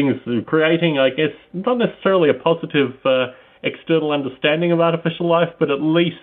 things 0.00 0.44
creating, 0.46 0.98
I 0.98 1.10
guess, 1.10 1.34
not 1.52 1.78
necessarily 1.78 2.30
a 2.30 2.34
positive 2.34 2.92
uh, 3.04 3.32
external 3.62 4.12
understanding 4.12 4.72
of 4.72 4.80
artificial 4.80 5.28
life, 5.28 5.48
but 5.58 5.70
at 5.70 5.80
least 5.80 6.16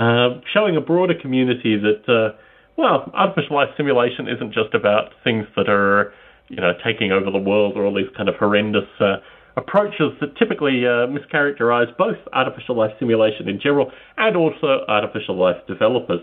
uh, 0.00 0.40
showing 0.52 0.76
a 0.76 0.80
broader 0.80 1.14
community 1.20 1.76
that, 1.78 2.02
uh, 2.08 2.36
well, 2.76 3.10
artificial 3.14 3.56
life 3.56 3.68
simulation 3.76 4.28
isn't 4.28 4.52
just 4.52 4.74
about 4.74 5.10
things 5.22 5.46
that 5.56 5.68
are, 5.68 6.12
you 6.48 6.56
know, 6.56 6.72
taking 6.84 7.12
over 7.12 7.30
the 7.30 7.38
world 7.38 7.76
or 7.76 7.84
all 7.84 7.94
these 7.94 8.10
kind 8.16 8.28
of 8.28 8.34
horrendous 8.36 8.88
uh, 9.00 9.16
approaches 9.56 10.12
that 10.20 10.36
typically 10.36 10.84
uh, 10.84 11.06
mischaracterize 11.06 11.96
both 11.96 12.16
artificial 12.32 12.76
life 12.76 12.90
simulation 12.98 13.48
in 13.48 13.60
general 13.60 13.90
and 14.16 14.36
also 14.36 14.80
artificial 14.88 15.38
life 15.38 15.56
developers. 15.68 16.20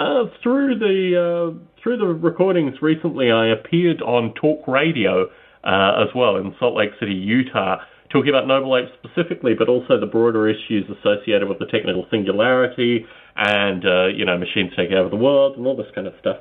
Uh, 0.00 0.24
through 0.42 0.76
the 0.76 1.56
through 1.80 1.96
the 1.96 2.04
recordings 2.04 2.74
recently, 2.82 3.30
I 3.30 3.46
appeared 3.52 4.02
on 4.02 4.34
Talk 4.34 4.66
Radio 4.66 5.28
uh, 5.64 6.04
as 6.04 6.14
well 6.14 6.36
in 6.36 6.54
Salt 6.60 6.76
Lake 6.76 6.90
City, 7.00 7.12
Utah, 7.14 7.78
talking 8.10 8.28
about 8.28 8.46
Noble 8.46 8.76
Ape 8.76 8.88
specifically, 9.02 9.54
but 9.58 9.68
also 9.68 9.98
the 9.98 10.06
broader 10.06 10.48
issues 10.48 10.84
associated 10.86 11.48
with 11.48 11.58
the 11.58 11.66
technical 11.66 12.06
singularity 12.10 13.06
and 13.36 13.84
uh, 13.84 14.06
you 14.06 14.24
know 14.24 14.38
machines 14.38 14.70
taking 14.76 14.96
over 14.96 15.08
the 15.08 15.16
world 15.16 15.56
and 15.56 15.66
all 15.66 15.76
this 15.76 15.90
kind 15.94 16.06
of 16.06 16.14
stuff. 16.20 16.36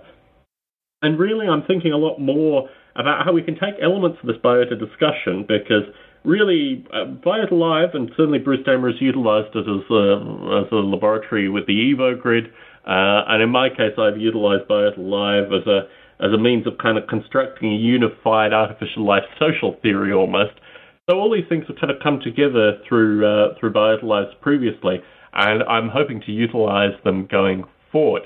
And 1.01 1.19
really, 1.19 1.47
I'm 1.47 1.63
thinking 1.63 1.91
a 1.91 1.97
lot 1.97 2.19
more 2.19 2.69
about 2.95 3.25
how 3.25 3.33
we 3.33 3.41
can 3.41 3.55
take 3.55 3.75
elements 3.81 4.19
of 4.21 4.27
this 4.27 4.37
biota 4.43 4.79
discussion 4.79 5.45
because 5.47 5.83
really, 6.23 6.85
uh, 6.93 7.05
Biota 7.19 7.51
Live, 7.51 7.93
and 7.93 8.09
certainly 8.15 8.39
Bruce 8.39 8.65
Damer 8.65 8.91
has 8.91 9.01
utilized 9.01 9.55
it 9.55 9.67
as 9.67 9.83
a, 9.91 10.63
as 10.63 10.71
a 10.71 10.75
laboratory 10.75 11.49
with 11.49 11.67
the 11.67 11.73
Evo 11.73 12.19
grid. 12.19 12.45
Uh, 12.85 13.27
and 13.27 13.43
in 13.43 13.49
my 13.49 13.69
case, 13.69 13.95
I've 13.97 14.17
utilized 14.17 14.67
Biota 14.69 14.97
Live 14.97 15.51
as 15.51 15.67
a 15.67 15.87
as 16.19 16.31
a 16.33 16.37
means 16.37 16.67
of 16.67 16.77
kind 16.77 16.97
of 16.97 17.07
constructing 17.07 17.71
a 17.71 17.75
unified 17.75 18.53
artificial 18.53 19.05
life 19.05 19.23
social 19.39 19.75
theory 19.81 20.13
almost. 20.13 20.53
So 21.09 21.17
all 21.17 21.31
these 21.31 21.47
things 21.49 21.65
have 21.67 21.77
kind 21.79 21.91
of 21.91 21.97
come 22.01 22.19
together 22.23 22.79
through 22.87 23.25
uh, 23.25 23.59
through 23.59 23.73
Biota 23.73 24.39
previously, 24.41 25.01
and 25.33 25.63
I'm 25.63 25.89
hoping 25.89 26.21
to 26.25 26.31
utilize 26.31 26.93
them 27.03 27.27
going 27.29 27.65
forward. 27.91 28.23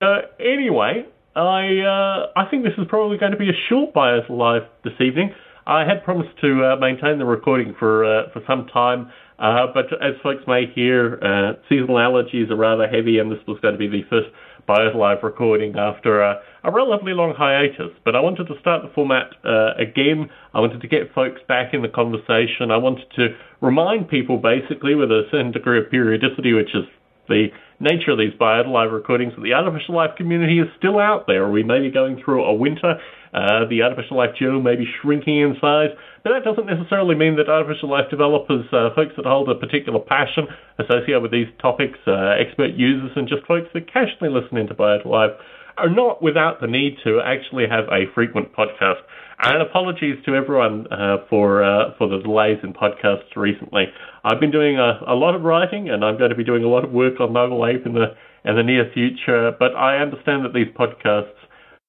Uh, 0.00 0.22
anyway, 0.40 1.04
I 1.36 1.80
uh, 1.86 2.32
I 2.34 2.50
think 2.50 2.64
this 2.64 2.72
is 2.78 2.86
probably 2.88 3.18
going 3.18 3.32
to 3.32 3.38
be 3.38 3.48
a 3.48 3.58
short 3.68 3.94
Biota 3.94 4.30
Live 4.30 4.62
this 4.82 4.94
evening. 5.00 5.32
I 5.66 5.84
had 5.84 6.02
promised 6.04 6.40
to 6.40 6.64
uh, 6.64 6.76
maintain 6.80 7.18
the 7.18 7.24
recording 7.24 7.76
for 7.78 8.04
uh, 8.04 8.30
for 8.32 8.42
some 8.46 8.66
time, 8.72 9.12
uh, 9.38 9.66
but 9.72 9.86
as 10.02 10.14
folks 10.22 10.42
may 10.48 10.66
hear, 10.74 11.20
uh, 11.22 11.62
seasonal 11.68 11.96
allergies 11.96 12.50
are 12.50 12.56
rather 12.56 12.88
heavy, 12.88 13.18
and 13.20 13.30
this 13.30 13.38
was 13.46 13.60
going 13.60 13.74
to 13.74 13.78
be 13.78 13.86
the 13.86 14.02
first 14.10 14.28
Biota 14.70 14.94
Live 14.94 15.24
recording 15.24 15.74
after 15.76 16.22
a, 16.22 16.40
a, 16.62 16.70
relatively 16.70 17.12
long 17.12 17.34
hiatus. 17.36 17.90
But 18.04 18.14
I 18.14 18.20
wanted 18.20 18.46
to 18.46 18.54
start 18.60 18.82
the 18.82 18.88
format 18.94 19.34
uh, 19.44 19.74
again. 19.74 20.30
I 20.54 20.60
wanted 20.60 20.80
to 20.80 20.86
get 20.86 21.12
folks 21.12 21.40
back 21.48 21.74
in 21.74 21.82
the 21.82 21.88
conversation. 21.88 22.70
I 22.70 22.76
wanted 22.76 23.10
to 23.16 23.34
remind 23.60 24.08
people, 24.08 24.38
basically, 24.38 24.94
with 24.94 25.10
a 25.10 25.26
certain 25.32 25.50
degree 25.50 25.80
of 25.80 25.90
periodicity, 25.90 26.52
which 26.52 26.72
is 26.72 26.84
the 27.28 27.48
nature 27.80 28.12
of 28.12 28.18
these 28.18 28.32
Biota 28.38 28.68
Live 28.68 28.92
recordings, 28.92 29.34
that 29.34 29.42
the 29.42 29.54
artificial 29.54 29.96
life 29.96 30.14
community 30.16 30.60
is 30.60 30.68
still 30.78 31.00
out 31.00 31.26
there. 31.26 31.50
We 31.50 31.64
may 31.64 31.80
be 31.80 31.90
going 31.90 32.22
through 32.22 32.44
a 32.44 32.54
winter 32.54 33.00
uh, 33.32 33.64
the 33.70 33.82
artificial 33.82 34.16
life 34.16 34.34
journal 34.38 34.60
may 34.60 34.74
be 34.76 34.86
shrinking 35.00 35.40
in 35.40 35.54
size, 35.60 35.90
but 36.24 36.30
that 36.34 36.44
doesn't 36.44 36.66
necessarily 36.66 37.14
mean 37.14 37.36
that 37.36 37.48
artificial 37.48 37.88
life 37.88 38.10
developers, 38.10 38.66
uh, 38.72 38.90
folks 38.94 39.14
that 39.16 39.24
hold 39.24 39.48
a 39.48 39.54
particular 39.54 40.00
passion 40.00 40.48
associated 40.78 41.22
with 41.22 41.30
these 41.30 41.48
topics, 41.62 41.98
uh, 42.06 42.34
expert 42.38 42.74
users, 42.74 43.12
and 43.14 43.28
just 43.28 43.46
folks 43.46 43.68
that 43.72 43.86
casually 43.92 44.30
listen 44.30 44.58
into 44.58 44.74
Biota 44.74 45.06
Live, 45.06 45.30
are 45.78 45.88
not 45.88 46.22
without 46.22 46.60
the 46.60 46.66
need 46.66 46.98
to 47.04 47.20
actually 47.24 47.64
have 47.70 47.84
a 47.88 48.10
frequent 48.14 48.52
podcast. 48.52 49.00
And 49.42 49.62
apologies 49.62 50.16
to 50.26 50.34
everyone 50.34 50.86
uh, 50.92 51.24
for 51.30 51.64
uh, 51.64 51.96
for 51.96 52.08
the 52.08 52.18
delays 52.18 52.58
in 52.62 52.74
podcasts 52.74 53.34
recently. 53.36 53.86
I've 54.22 54.38
been 54.38 54.50
doing 54.50 54.78
a, 54.78 55.00
a, 55.06 55.14
lot 55.14 55.34
of 55.34 55.42
writing, 55.42 55.88
and 55.88 56.04
I'm 56.04 56.18
going 56.18 56.28
to 56.28 56.36
be 56.36 56.44
doing 56.44 56.62
a 56.62 56.68
lot 56.68 56.84
of 56.84 56.92
work 56.92 57.20
on 57.20 57.32
Noble 57.32 57.64
Ape 57.64 57.86
in 57.86 57.94
the 57.94 58.12
in 58.44 58.56
the 58.56 58.62
near 58.62 58.90
future. 58.92 59.52
But 59.58 59.74
I 59.74 59.96
understand 59.96 60.44
that 60.44 60.52
these 60.52 60.68
podcasts 60.76 61.40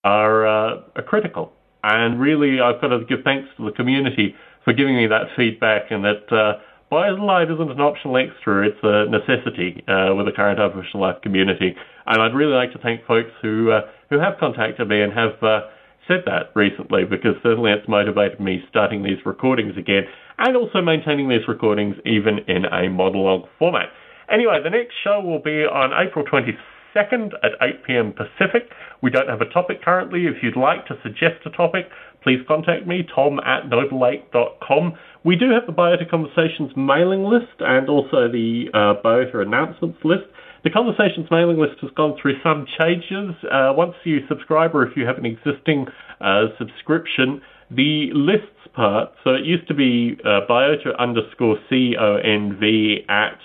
are, 0.04 0.48
uh, 0.48 0.82
are 0.96 1.04
critical. 1.04 1.54
And 1.84 2.20
really, 2.20 2.60
I've 2.62 2.80
got 2.82 2.90
to 2.90 3.06
give 3.06 3.20
thanks 3.24 3.50
to 3.58 3.66
the 3.66 3.72
community 3.72 4.36
for 4.64 4.74
giving 4.74 4.96
me 4.96 5.08
that 5.08 5.34
feedback 5.36 5.90
and 5.90 6.04
that 6.06 6.32
uh, 6.32 6.60
Light 6.92 7.50
isn't 7.50 7.72
an 7.72 7.80
optional 7.80 8.18
extra, 8.18 8.68
it's 8.68 8.78
a 8.84 9.06
necessity 9.10 9.82
uh, 9.88 10.14
with 10.14 10.26
the 10.26 10.34
current 10.36 10.60
artificial 10.60 11.00
life 11.00 11.22
community. 11.24 11.74
And 12.06 12.22
I'd 12.22 12.36
really 12.36 12.54
like 12.54 12.74
to 12.74 12.80
thank 12.80 13.06
folks 13.06 13.32
who, 13.42 13.72
uh, 13.72 13.82
who 14.10 14.20
have 14.20 14.34
contacted 14.40 14.90
me 14.90 15.02
and 15.02 15.14
have 15.14 15.42
uh, 15.42 15.62
said 16.08 16.24
that 16.26 16.52
recently 16.54 17.06
because 17.06 17.36
certainly 17.42 17.72
it's 17.72 17.88
motivated 17.88 18.40
me 18.40 18.64
starting 18.70 19.04
these 19.04 19.20
recordings 19.26 19.78
again 19.78 20.04
and 20.38 20.58
also 20.58 20.82
maintaining 20.82 21.30
these 21.30 21.48
recordings 21.48 21.96
even 22.06 22.40
in 22.48 22.66
a 22.66 22.90
monologue 22.90 23.48
format. 23.58 23.88
Anyway, 24.30 24.60
the 24.64 24.70
next 24.70 24.94
show 25.04 25.22
will 25.22 25.40
be 25.40 25.64
on 25.64 25.92
April 25.96 26.26
26th 26.26 26.58
2nd 26.96 27.34
at 27.44 27.52
8 27.62 27.84
p.m. 27.86 28.14
Pacific. 28.14 28.70
We 29.02 29.10
don't 29.10 29.30
have 29.30 29.42
a 29.42 29.50
topic 29.52 29.84
currently. 29.84 30.26
If 30.26 30.44
you'd 30.44 30.58
like 30.58 30.86
to 30.88 30.96
suggest 31.04 31.46
a 31.46 31.50
topic, 31.50 31.86
please 32.24 32.40
contact 32.48 32.88
me, 32.88 33.08
tom 33.16 33.40
at 33.40 33.70
nobleape.com. 33.70 34.94
We 35.24 35.36
do 35.36 35.52
have 35.52 35.66
the 35.68 35.74
Biota 35.74 36.10
Conversations 36.10 36.72
mailing 36.76 37.24
list 37.24 37.60
and 37.60 37.90
also 37.90 38.32
the 38.32 38.66
uh, 38.74 39.02
Biota 39.04 39.46
announcements 39.46 40.00
list. 40.04 40.26
The 40.64 40.70
Conversations 40.70 41.28
mailing 41.32 41.58
list 41.58 41.82
has 41.82 41.92
gone 41.96 42.18
through 42.22 42.36
some 42.44 42.66
changes. 42.80 43.36
Uh, 43.44 43.74
once 43.76 43.96
you 44.04 44.20
subscribe 44.28 44.76
or 44.76 44.86
if 44.86 44.96
you 44.96 45.06
have 45.06 45.18
an 45.18 45.26
existing 45.26 45.88
uh, 46.20 46.54
subscription, 46.60 47.42
the 47.72 48.10
lists 48.14 48.48
part, 48.76 49.10
so 49.24 49.32
it 49.32 49.46
used 49.46 49.68
to 49.68 49.74
be 49.74 50.18
uh, 50.24 50.42
biota 50.50 50.98
underscore 51.00 51.58
C-O-N-V 51.70 53.06
at 53.10 53.40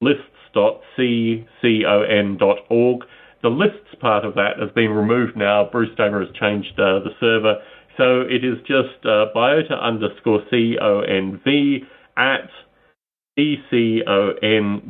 lists 0.00 0.22
lists.ccon.org. 0.56 3.04
The 3.42 3.50
lists 3.50 3.94
part 4.00 4.24
of 4.24 4.34
that 4.34 4.58
has 4.58 4.70
been 4.74 4.90
removed 4.90 5.36
now. 5.36 5.68
Bruce 5.70 5.94
Damer 5.96 6.24
has 6.24 6.34
changed 6.34 6.72
uh, 6.78 6.98
the 7.00 7.10
server. 7.20 7.56
So 7.96 8.22
it 8.22 8.44
is 8.44 8.58
just 8.66 9.04
uh, 9.04 9.26
biota 9.34 9.80
underscore 9.80 10.42
conv 10.52 11.86
at 12.16 12.50
ccon.org. 13.38 14.82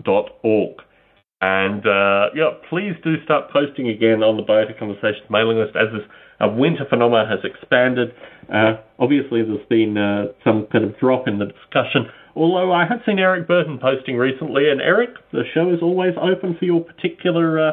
And 1.42 1.86
uh, 1.86 2.30
yeah, 2.34 2.52
please 2.70 2.94
do 3.04 3.22
start 3.24 3.50
posting 3.52 3.90
again 3.90 4.22
on 4.22 4.38
the 4.38 4.42
Biota 4.42 4.78
Conversations 4.78 5.28
mailing 5.28 5.58
list 5.58 5.76
as 5.76 5.92
this 5.92 6.00
uh, 6.40 6.48
winter 6.48 6.86
phenomena 6.88 7.28
has 7.28 7.40
expanded. 7.44 8.14
Uh, 8.52 8.76
obviously, 8.98 9.42
there's 9.42 9.66
been 9.68 9.98
uh, 9.98 10.28
some 10.42 10.66
kind 10.72 10.84
of 10.84 10.98
drop 10.98 11.28
in 11.28 11.38
the 11.38 11.44
discussion 11.44 12.06
Although 12.36 12.70
I 12.70 12.86
have 12.86 13.00
seen 13.06 13.18
Eric 13.18 13.48
Burton 13.48 13.78
posting 13.80 14.18
recently, 14.18 14.68
and 14.70 14.78
Eric, 14.78 15.10
the 15.32 15.44
show 15.54 15.72
is 15.72 15.80
always 15.80 16.12
open 16.20 16.54
for 16.58 16.66
your 16.66 16.84
particular 16.84 17.58
uh, 17.58 17.72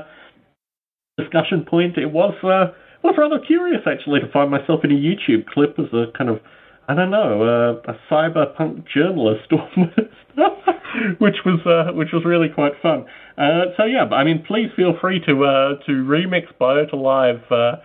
discussion 1.17 1.65
point. 1.69 1.97
It 1.97 2.11
was 2.11 2.33
uh, 2.43 2.73
was 3.03 3.15
rather 3.17 3.39
curious 3.45 3.81
actually 3.85 4.21
to 4.21 4.31
find 4.31 4.49
myself 4.49 4.79
in 4.85 4.91
a 4.91 4.95
YouTube 4.95 5.47
clip 5.47 5.77
as 5.77 5.91
a 5.91 6.05
kind 6.17 6.29
of 6.29 6.39
I 6.87 6.95
don't 6.95 7.11
know 7.11 7.43
uh, 7.43 7.91
a 7.91 7.95
cyberpunk 8.09 8.85
journalist 8.87 9.47
almost, 9.51 11.19
which 11.19 11.35
was 11.45 11.59
uh, 11.65 11.91
which 11.93 12.13
was 12.13 12.23
really 12.23 12.47
quite 12.47 12.73
fun. 12.81 13.05
Uh, 13.37 13.75
so 13.75 13.83
yeah, 13.83 14.05
I 14.15 14.23
mean, 14.23 14.45
please 14.47 14.69
feel 14.77 14.93
free 15.01 15.19
to 15.27 15.43
uh, 15.43 15.85
to 15.87 15.91
remix 15.91 16.43
Biota 16.59 16.95
Live. 16.95 17.43
Uh, 17.51 17.81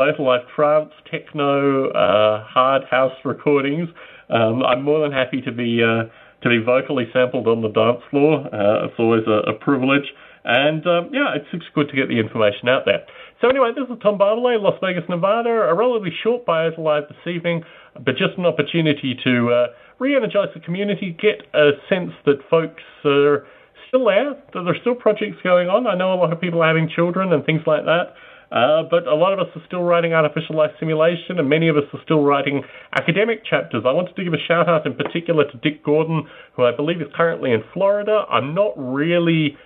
Biota 0.00 0.20
Live 0.20 0.42
trance, 0.54 0.90
techno, 1.08 1.90
hard 1.94 2.82
house 2.90 3.14
recordings 3.24 3.88
um, 4.30 4.62
I'm 4.62 4.82
more 4.82 5.00
than 5.00 5.12
happy 5.12 5.40
to 5.42 5.52
be 5.52 5.82
uh, 5.82 6.04
to 6.42 6.48
be 6.48 6.58
vocally 6.64 7.04
sampled 7.12 7.46
on 7.46 7.62
the 7.62 7.68
dance 7.68 8.02
floor. 8.10 8.46
Uh, 8.52 8.86
it's 8.86 8.98
always 8.98 9.22
a, 9.26 9.50
a 9.50 9.54
privilege, 9.54 10.06
and 10.44 10.86
um, 10.86 11.10
yeah, 11.12 11.34
it's, 11.34 11.46
it's 11.52 11.64
good 11.74 11.88
to 11.88 11.96
get 11.96 12.08
the 12.08 12.18
information 12.18 12.68
out 12.68 12.84
there. 12.84 13.06
So 13.40 13.48
anyway, 13.48 13.70
this 13.76 13.84
is 13.88 14.00
Tom 14.02 14.18
Barbalet, 14.18 14.60
Las 14.62 14.78
Vegas, 14.80 15.04
Nevada. 15.08 15.50
A 15.50 15.74
relatively 15.74 16.12
short 16.22 16.46
Biota 16.46 16.78
Live 16.78 17.04
this 17.08 17.26
evening, 17.26 17.64
but 17.94 18.16
just 18.16 18.38
an 18.38 18.46
opportunity 18.46 19.18
to 19.24 19.50
uh, 19.52 19.66
re-energize 19.98 20.48
the 20.54 20.60
community, 20.60 21.16
get 21.20 21.44
a 21.54 21.72
sense 21.88 22.12
that 22.24 22.38
folks 22.48 22.82
are 23.04 23.46
still 23.88 24.06
there, 24.06 24.34
that 24.54 24.62
there's 24.64 24.80
still 24.80 24.94
projects 24.94 25.36
going 25.42 25.68
on. 25.68 25.86
I 25.86 25.96
know 25.96 26.14
a 26.14 26.16
lot 26.16 26.32
of 26.32 26.40
people 26.40 26.62
are 26.62 26.68
having 26.68 26.88
children 26.88 27.32
and 27.32 27.44
things 27.44 27.62
like 27.66 27.84
that. 27.84 28.14
Uh, 28.50 28.84
but 28.88 29.06
a 29.06 29.14
lot 29.14 29.32
of 29.32 29.40
us 29.40 29.46
are 29.56 29.62
still 29.66 29.82
writing 29.82 30.12
artificial 30.12 30.56
life 30.56 30.70
simulation, 30.78 31.38
and 31.38 31.48
many 31.48 31.68
of 31.68 31.76
us 31.76 31.82
are 31.92 32.00
still 32.04 32.22
writing 32.22 32.62
academic 32.92 33.44
chapters. 33.44 33.82
I 33.84 33.92
wanted 33.92 34.14
to 34.14 34.24
give 34.24 34.32
a 34.32 34.44
shout 34.46 34.68
out 34.68 34.86
in 34.86 34.94
particular 34.94 35.44
to 35.50 35.56
Dick 35.58 35.84
Gordon, 35.84 36.28
who 36.54 36.64
I 36.64 36.74
believe 36.74 37.00
is 37.00 37.08
currently 37.14 37.52
in 37.52 37.62
Florida. 37.72 38.24
I'm 38.30 38.54
not 38.54 38.72
really 38.76 39.56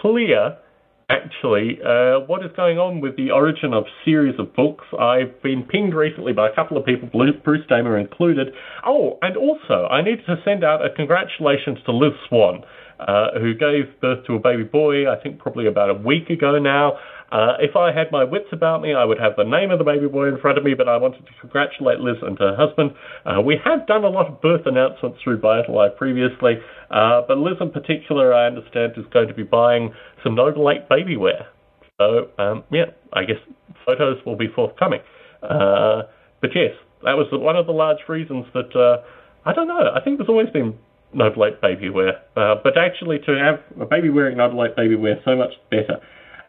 clear, 0.00 0.56
actually, 1.08 1.78
uh, 1.84 2.26
what 2.26 2.44
is 2.44 2.50
going 2.56 2.78
on 2.78 3.00
with 3.00 3.16
the 3.16 3.30
origin 3.30 3.72
of 3.72 3.84
series 4.04 4.34
of 4.40 4.54
books. 4.56 4.84
I've 4.98 5.40
been 5.42 5.62
pinged 5.62 5.94
recently 5.94 6.32
by 6.32 6.48
a 6.48 6.54
couple 6.54 6.76
of 6.76 6.84
people, 6.84 7.08
Bruce 7.08 7.66
Damer 7.68 7.98
included. 7.98 8.48
Oh, 8.84 9.18
and 9.22 9.36
also, 9.36 9.86
I 9.86 10.02
need 10.02 10.26
to 10.26 10.36
send 10.44 10.64
out 10.64 10.84
a 10.84 10.90
congratulations 10.90 11.78
to 11.86 11.92
Liz 11.92 12.14
Swan. 12.28 12.64
Uh, 12.96 13.40
who 13.40 13.54
gave 13.54 13.90
birth 14.00 14.24
to 14.24 14.34
a 14.34 14.38
baby 14.38 14.62
boy, 14.62 15.10
I 15.10 15.20
think 15.20 15.40
probably 15.40 15.66
about 15.66 15.90
a 15.90 15.94
week 15.94 16.30
ago 16.30 16.60
now. 16.60 16.92
Uh, 17.34 17.58
if 17.58 17.74
I 17.74 17.90
had 17.90 18.12
my 18.12 18.22
wits 18.22 18.46
about 18.52 18.80
me, 18.80 18.94
I 18.94 19.04
would 19.04 19.18
have 19.18 19.32
the 19.36 19.42
name 19.42 19.72
of 19.72 19.80
the 19.80 19.84
baby 19.84 20.06
boy 20.06 20.28
in 20.28 20.38
front 20.38 20.56
of 20.56 20.62
me, 20.62 20.74
but 20.74 20.88
I 20.88 20.96
wanted 20.96 21.26
to 21.26 21.32
congratulate 21.40 21.98
Liz 21.98 22.14
and 22.22 22.38
her 22.38 22.54
husband. 22.54 22.92
Uh, 23.26 23.40
we 23.40 23.58
have 23.64 23.88
done 23.88 24.04
a 24.04 24.08
lot 24.08 24.30
of 24.30 24.40
birth 24.40 24.62
announcements 24.66 25.18
through 25.24 25.40
Biota 25.40 25.68
Live 25.68 25.96
previously, 25.98 26.62
uh, 26.92 27.22
but 27.26 27.38
Liz 27.38 27.56
in 27.60 27.70
particular, 27.70 28.32
I 28.32 28.46
understand, 28.46 28.92
is 28.96 29.04
going 29.12 29.26
to 29.26 29.34
be 29.34 29.42
buying 29.42 29.92
some 30.22 30.36
Noble 30.36 30.70
Ape 30.70 30.88
baby 30.88 31.16
wear. 31.16 31.48
So, 31.98 32.30
um, 32.38 32.62
yeah, 32.70 32.94
I 33.12 33.24
guess 33.24 33.42
photos 33.84 34.24
will 34.24 34.36
be 34.36 34.46
forthcoming. 34.54 35.00
Uh, 35.42 36.02
but 36.40 36.50
yes, 36.54 36.70
that 37.02 37.18
was 37.18 37.26
one 37.32 37.56
of 37.56 37.66
the 37.66 37.72
large 37.72 37.98
reasons 38.08 38.46
that, 38.54 38.70
uh, 38.78 39.02
I 39.44 39.52
don't 39.52 39.66
know, 39.66 39.90
I 39.92 40.00
think 40.04 40.18
there's 40.18 40.30
always 40.30 40.50
been 40.50 40.78
Noble 41.12 41.46
Ape 41.46 41.60
baby 41.60 41.90
wear, 41.90 42.22
uh, 42.36 42.54
but 42.62 42.78
actually 42.78 43.18
to 43.26 43.34
have 43.34 43.58
a 43.82 43.86
baby 43.86 44.08
wearing 44.08 44.36
Noble 44.36 44.64
Ape 44.64 44.76
baby 44.76 44.94
wear, 44.94 45.20
so 45.24 45.34
much 45.34 45.54
better. 45.68 45.98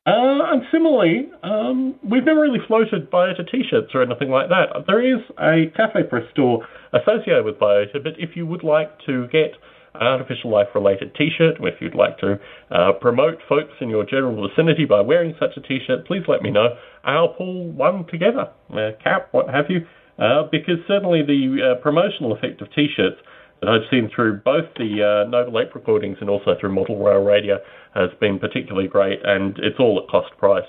Uh, 0.06 0.54
and 0.54 0.62
similarly, 0.72 1.32
um, 1.42 1.96
we've 2.04 2.24
never 2.24 2.42
really 2.42 2.60
floated 2.68 3.10
Biota 3.10 3.50
t-shirts 3.50 3.90
or 3.96 4.04
anything 4.04 4.30
like 4.30 4.50
that. 4.50 4.86
There 4.86 5.02
is 5.02 5.22
a 5.40 5.72
Cafe 5.76 6.04
Press 6.04 6.30
store 6.32 6.68
associated 6.94 7.44
with 7.44 7.56
Biota, 7.56 8.04
but 8.04 8.14
if 8.20 8.36
you 8.36 8.46
would 8.46 8.64
like 8.64 8.92
to 9.08 9.28
get 9.32 9.58
an 9.96 10.06
artificial 10.06 10.52
life 10.52 10.68
related 10.76 11.16
t-shirt, 11.16 11.56
or 11.60 11.70
if 11.70 11.82
you'd 11.82 11.96
like 11.96 12.20
to 12.20 12.40
uh, 12.70 12.92
promote 13.02 13.40
folks 13.50 13.74
in 13.82 13.90
your 13.90 14.06
general 14.06 14.48
vicinity 14.48 14.86
by 14.86 15.02
wearing 15.02 15.34
such 15.40 15.58
a 15.58 15.62
t-shirt, 15.62 16.06
please 16.06 16.24
let 16.28 16.44
me 16.44 16.52
know. 16.52 16.76
I'll 17.04 17.30
pull 17.30 17.72
one 17.72 18.06
together, 18.06 18.50
a 18.72 18.92
cap, 19.04 19.30
what 19.32 19.50
have 19.50 19.66
you, 19.70 19.88
uh, 20.20 20.44
because 20.52 20.78
certainly 20.88 21.24
the 21.24 21.58
uh, 21.78 21.82
promotional 21.82 22.34
effect 22.34 22.62
of 22.62 22.68
t-shirts 22.76 23.18
that 23.66 23.72
I've 23.72 23.90
seen 23.90 24.10
through 24.14 24.42
both 24.46 24.66
the 24.78 25.02
uh, 25.02 25.30
Noble 25.30 25.60
Ape 25.60 25.74
recordings 25.74 26.18
and 26.22 26.30
also 26.30 26.56
through 26.60 26.74
Model 26.74 27.04
Rail 27.04 27.22
Radio 27.24 27.58
has 27.96 28.10
been 28.20 28.38
particularly 28.38 28.88
great, 28.88 29.20
and 29.24 29.58
it's 29.58 29.80
all 29.80 30.00
at 30.02 30.08
cost 30.10 30.38
price 30.38 30.68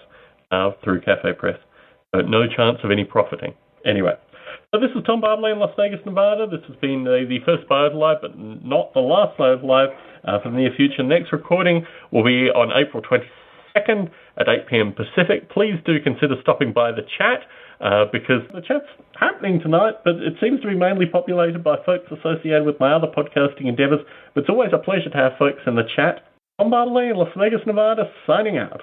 uh, 0.50 0.70
through 0.82 1.02
Cafe 1.02 1.32
Press. 1.38 1.58
So 2.14 2.22
no 2.22 2.46
chance 2.48 2.78
of 2.84 2.90
any 2.90 3.04
profiting. 3.04 3.52
Anyway, 3.84 4.14
So 4.72 4.80
this 4.80 4.90
is 4.96 5.04
Tom 5.04 5.20
Barbalet 5.20 5.52
in 5.52 5.58
Las 5.58 5.74
Vegas, 5.76 6.00
Nevada. 6.06 6.46
This 6.46 6.64
has 6.68 6.76
been 6.80 7.06
uh, 7.06 7.28
the 7.28 7.38
first 7.44 7.68
Biota 7.68 7.94
Live, 7.94 8.18
but 8.22 8.32
not 8.38 8.94
the 8.94 9.00
last 9.00 9.36
Biota 9.38 9.62
Live 9.62 9.90
uh, 10.24 10.40
for 10.42 10.50
the 10.50 10.56
near 10.56 10.70
future. 10.74 11.02
Next 11.02 11.32
recording 11.32 11.84
will 12.10 12.24
be 12.24 12.48
on 12.48 12.72
April 12.72 13.02
22nd 13.02 14.10
at 14.38 14.48
8 14.48 14.68
p.m. 14.68 14.94
Pacific. 14.96 15.50
Please 15.50 15.76
do 15.84 16.00
consider 16.02 16.36
stopping 16.40 16.72
by 16.72 16.92
the 16.92 17.02
chat. 17.18 17.44
Uh, 17.78 18.06
because 18.10 18.40
the 18.54 18.62
chat's 18.62 18.88
happening 19.20 19.60
tonight, 19.60 19.94
but 20.02 20.14
it 20.16 20.32
seems 20.40 20.60
to 20.62 20.66
be 20.66 20.74
mainly 20.74 21.04
populated 21.04 21.62
by 21.62 21.76
folks 21.84 22.06
associated 22.10 22.64
with 22.64 22.80
my 22.80 22.90
other 22.90 23.06
podcasting 23.06 23.68
endeavors. 23.68 24.00
But 24.34 24.42
it's 24.42 24.50
always 24.50 24.70
a 24.72 24.78
pleasure 24.78 25.10
to 25.10 25.16
have 25.16 25.32
folks 25.38 25.60
in 25.66 25.74
the 25.76 25.84
chat. 25.94 26.24
I'm 26.58 26.70
Barbalet 26.70 27.10
in 27.10 27.16
Las 27.18 27.28
Vegas, 27.36 27.60
Nevada, 27.66 28.04
signing 28.26 28.56
out. 28.56 28.80